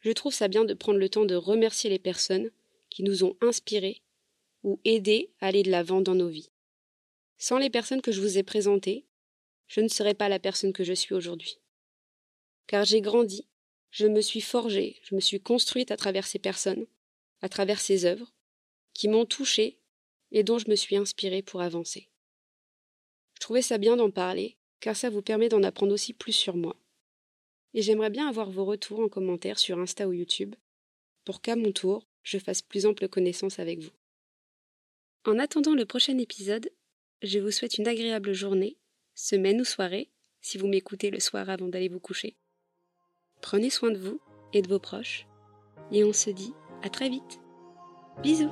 je 0.01 0.11
trouve 0.11 0.35
ça 0.35 0.49
bien 0.49 0.65
de 0.65 0.75
prendre 0.75 0.99
le 0.99 1.09
temps 1.09 1.27
de 1.27 1.37
remercier 1.37 1.89
les 1.89 2.01
personnes 2.01 2.51
qui 2.91 3.05
nous 3.05 3.23
ont 3.23 3.37
inspirés 3.41 4.03
ou 4.65 4.81
aidés 4.85 5.31
à 5.39 5.47
aller 5.47 5.63
de 5.63 5.71
l'avant 5.71 6.01
dans 6.01 6.17
nos 6.17 6.29
vies. 6.29 6.51
Sans 7.39 7.59
les 7.59 7.71
personnes 7.71 8.03
que 8.03 8.11
je 8.11 8.21
vous 8.21 8.37
ai 8.37 8.43
présentées, 8.43 9.07
je 9.69 9.81
ne 9.81 9.89
serais 9.89 10.15
pas 10.15 10.29
la 10.29 10.41
personne 10.41 10.73
que 10.73 10.83
je 10.83 10.93
suis 10.93 11.15
aujourd'hui. 11.15 11.61
Car 12.67 12.85
j'ai 12.85 13.01
grandi, 13.01 13.47
je 13.93 14.09
me 14.09 14.23
suis 14.23 14.41
forgée, 14.41 14.99
je 15.05 15.15
me 15.15 15.21
suis 15.21 15.41
construite 15.41 15.93
à 15.93 15.97
travers 15.97 16.27
ces 16.27 16.41
personnes, 16.41 16.89
à 17.41 17.49
travers 17.49 17.81
ces 17.81 18.05
œuvres, 18.05 18.33
qui 18.95 19.09
m'ont 19.09 19.27
touchée 19.27 19.79
et 20.33 20.43
dont 20.43 20.59
je 20.59 20.71
me 20.71 20.77
suis 20.77 20.97
inspirée 20.97 21.43
pour 21.43 21.61
avancer. 21.61 22.09
Je 23.35 23.41
trouvais 23.41 23.63
ça 23.63 23.79
bien 23.79 23.97
d'en 23.97 24.11
parler, 24.11 24.57
car 24.81 24.97
ça 24.97 25.11
vous 25.11 25.23
permet 25.23 25.49
d'en 25.49 25.63
apprendre 25.63 25.93
aussi 25.93 26.13
plus 26.13 26.33
sur 26.33 26.57
moi. 26.57 26.77
Et 27.75 27.83
j'aimerais 27.83 28.11
bien 28.11 28.29
avoir 28.29 28.51
vos 28.51 28.65
retours 28.65 29.01
en 29.01 29.09
commentaire 29.09 29.59
sur 29.59 29.79
Insta 29.79 30.09
ou 30.09 30.13
YouTube, 30.13 30.55
pour 31.25 31.43
qu'à 31.43 31.57
mon 31.57 31.73
tour, 31.73 32.07
je 32.23 32.39
fasse 32.39 32.63
plus 32.63 32.87
ample 32.87 33.09
connaissance 33.09 33.59
avec 33.59 33.81
vous. 33.81 33.91
En 35.27 35.39
attendant 35.39 35.75
le 35.75 35.85
prochain 35.85 36.17
épisode, 36.19 36.71
je 37.23 37.39
vous 37.39 37.51
souhaite 37.51 37.79
une 37.79 37.89
agréable 37.89 38.33
journée, 38.33 38.79
semaine 39.15 39.61
ou 39.61 39.65
soirée, 39.65 40.11
si 40.41 40.59
vous 40.59 40.69
m'écoutez 40.69 41.11
le 41.11 41.21
soir 41.21 41.51
avant 41.51 41.69
d'aller 41.69 41.89
vous 41.89 42.01
coucher. 42.01 42.37
Prenez 43.43 43.71
soin 43.71 43.91
de 43.91 43.99
vous 43.99 44.21
et 44.53 44.63
de 44.63 44.69
vos 44.69 44.79
proches, 44.79 45.27
et 45.93 46.05
on 46.05 46.13
se 46.13 46.31
dit 46.31 46.53
à 46.83 46.89
très 46.89 47.09
vite. 47.09 47.41
Bisous 48.23 48.51